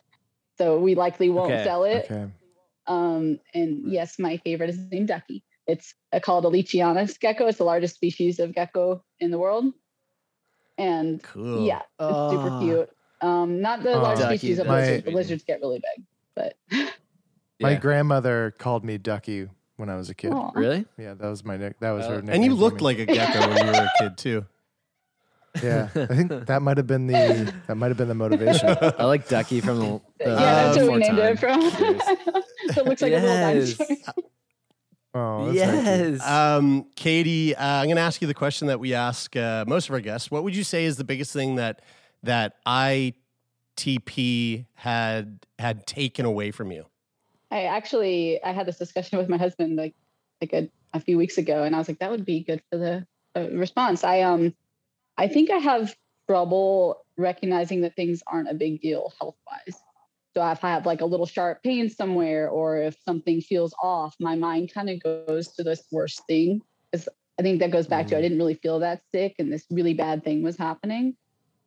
[0.57, 2.07] So we likely won't Okay, sell it.
[2.11, 2.31] okay.
[2.87, 5.45] Um, and yes, my favorite is named Ducky.
[5.67, 7.47] It's uh, called a Leachianus gecko.
[7.47, 9.73] It's the largest species of gecko in the world.
[10.83, 11.65] And Cool.
[11.67, 12.61] yeah, it's super Oh.
[12.61, 12.91] cute.
[13.21, 14.03] Um, not the Oh.
[14.03, 15.03] large Ducky, species of that's lizards.
[15.03, 15.05] sweet.
[15.05, 16.05] but lizards get really big.
[16.35, 16.57] But
[17.61, 17.79] My Yeah.
[17.79, 20.33] grandmother called me Ducky when I was a kid.
[20.33, 20.51] Aw.
[20.55, 20.85] Really?
[20.99, 21.79] Yeah, that was my nick.
[21.81, 22.43] That was Uh, her and nickname.
[22.43, 24.47] And you looked like a gecko when you were a kid too.
[25.63, 28.71] Yeah, I think that might have been the that might have been the motivation.
[28.99, 30.01] I like Ducky from the.
[30.19, 31.61] the yeah, that's uh, what we named it from.
[32.73, 33.23] so it looks like Yes.
[33.23, 34.25] a little dinosaur.
[35.15, 36.13] Oh, that's very cute.
[36.13, 36.27] yes.
[36.27, 39.89] Um, Katy, uh, I'm going to ask you the question that we ask uh, most
[39.89, 40.31] of our guests.
[40.31, 41.83] What would you say is the biggest thing that
[42.23, 46.87] that ITP had had taken away from you?
[47.51, 49.95] I actually I had this discussion with my husband like
[50.41, 52.79] like a, a few weeks ago, and I was like, that would be good for
[52.79, 53.07] the
[53.37, 54.05] uh, response.
[54.05, 54.55] I um
[55.19, 55.95] I think I have
[56.27, 59.79] trouble recognizing that things aren't a big deal health wise.
[60.35, 64.15] So if I have like a little sharp pain somewhere, or if something feels off,
[64.19, 66.63] my mind kind of goes to this worst thing.
[66.91, 67.09] Because
[67.39, 69.95] I think that goes back to I didn't really feel that sick, and this really
[69.95, 71.17] bad thing was happening.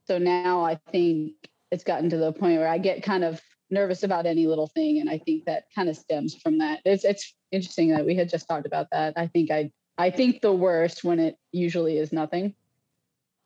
[0.08, 1.34] So now I think
[1.72, 5.00] it's gotten to the point where I get kind of nervous about any little thing,
[5.00, 6.82] and I think that kind of stems from that.
[6.86, 9.14] It's it's interesting that we had just talked about that.
[9.16, 12.56] I think I I think the worst when it usually is nothing,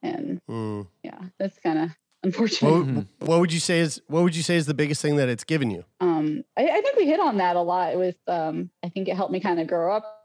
[0.01, 0.81] and Hmm.
[1.03, 1.89] yeah, that's kind of
[2.23, 2.69] unfortunate.
[2.71, 5.15] What, would- what would you say is what would you say is the biggest thing
[5.17, 5.83] that it's given you?
[6.01, 9.15] um, I, I think we hit on that a lot with um, I think it
[9.15, 10.15] helped me kind of grow up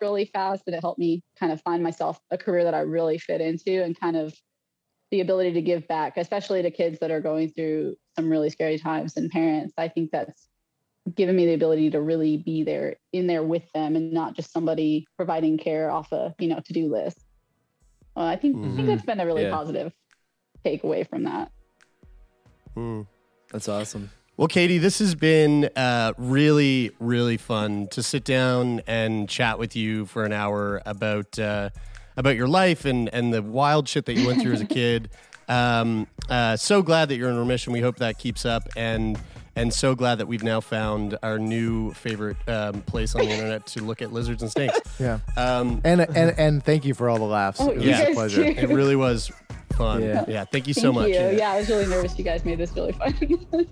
[0.00, 3.18] really fast and it helped me kind of find myself a career that I really
[3.18, 4.34] fit into and kind of
[5.10, 8.78] the ability to give back, especially to kids that are going through some really scary
[8.78, 9.74] times and parents.
[9.76, 10.48] I think that's
[11.14, 14.52] given me the ability to really be there in there with them and not just
[14.52, 17.18] somebody providing care off a you know to-do list.
[18.14, 18.86] Well, I think I think Mhm.
[18.86, 19.50] that's been a really Yeah.
[19.50, 19.92] positive
[20.64, 21.50] takeaway from that.
[22.74, 23.02] Hmm.
[23.52, 24.10] That's awesome.
[24.36, 29.76] Well, Katy, this has been uh, really, really fun to sit down and chat with
[29.76, 31.70] you for an hour about uh,
[32.16, 35.10] about your life and and the wild shit that you went through as a kid.
[35.48, 37.72] Um, uh, so glad that you're in remission.
[37.72, 39.18] We hope that keeps up, and
[39.56, 43.66] and so glad that we've now found our new favorite um, place on the internet
[43.66, 44.78] to look at lizards and snakes.
[44.98, 45.18] Yeah.
[45.36, 47.60] Um, And and and thank you for all the laughs.
[47.60, 48.42] Oh, it was you a pleasure.
[48.44, 49.30] it really was
[49.80, 50.02] fun.
[50.02, 50.24] Yeah.
[50.28, 51.08] Yeah, thank you Thank so much.
[51.08, 51.14] you.
[51.14, 52.18] Yeah, I was really nervous.
[52.18, 53.14] You guys made this really fun.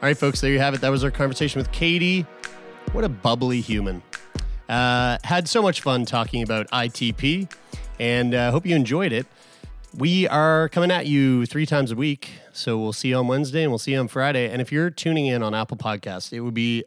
[0.00, 0.80] All right, folks, there you have it.
[0.80, 2.24] That was our conversation with Katy.
[2.92, 4.02] What a bubbly human.
[4.68, 7.50] Uh, had so much fun talking about ITP,
[7.98, 9.26] and uh, hope you enjoyed it.
[9.96, 13.62] We are coming at you three times a week, so we'll see you on Wednesday
[13.62, 14.48] and we'll see you on Friday.
[14.48, 16.84] And if you're tuning in on Apple Podcasts, it would be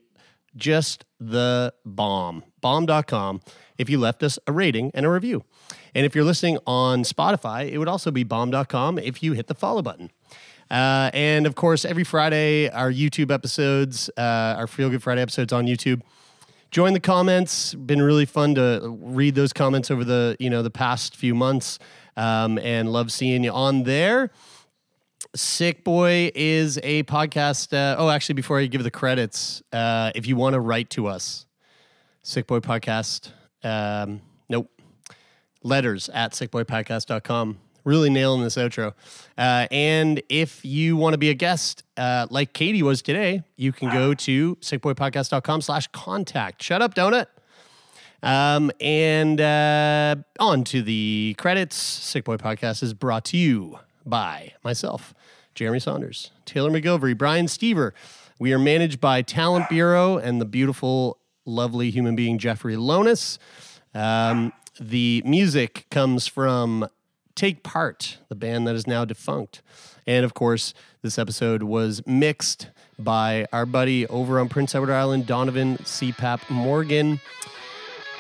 [0.56, 3.42] just the bomb, bomb.com,
[3.78, 5.44] if you left us a rating and a review.
[5.94, 9.56] And if you're listening on Spotify, it would also be bomb.com if you hit the
[9.56, 10.12] follow button.
[10.70, 15.52] Uh, and of course, every Friday, our YouTube episodes, uh, our Feel Good Friday episodes
[15.52, 16.02] on YouTube.
[16.72, 17.74] Join the comments.
[17.74, 21.78] Been really fun to read those comments over the you know the past few months,
[22.16, 24.32] um, and love seeing you on there.
[25.36, 27.74] Sick Boy is a podcast.
[27.74, 31.08] Uh, oh, actually, before I give the credits, uh, if you want to write to
[31.08, 31.46] us,
[32.22, 33.32] Sick Boy Podcast.
[33.64, 34.70] Um, nope.
[35.64, 37.60] Letters at sickboypodcast.com.
[37.84, 38.94] Really nailing this outro.
[39.38, 43.72] Uh, and if you want to be a guest, uh, like Katy was today, you
[43.72, 46.62] can go to sickboypodcast.com slash contact.
[46.62, 47.28] Shut up, donut.
[48.22, 51.76] Um, and uh, on to the credits.
[51.76, 55.14] Sick Boy Podcast is brought to you by myself,
[55.56, 57.92] Jeremie Saunders, Taylor MacGillivary, Brian Stever.
[58.40, 63.38] We are managed by Talent Bureau and the beautiful, lovely human being Jeffrey Lonis.
[63.94, 66.88] Um, the music comes from
[67.36, 69.62] Take Part, the band that is now defunct.
[70.08, 75.28] And of course, this episode was mixed by our buddy over on Prince Edward Island,
[75.28, 77.20] Donovan CPAP Morgan.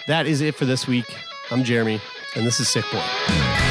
[0.07, 1.05] That is it for this week.
[1.51, 1.99] I'm Jeremy,
[2.35, 3.70] and this is Sick Boy.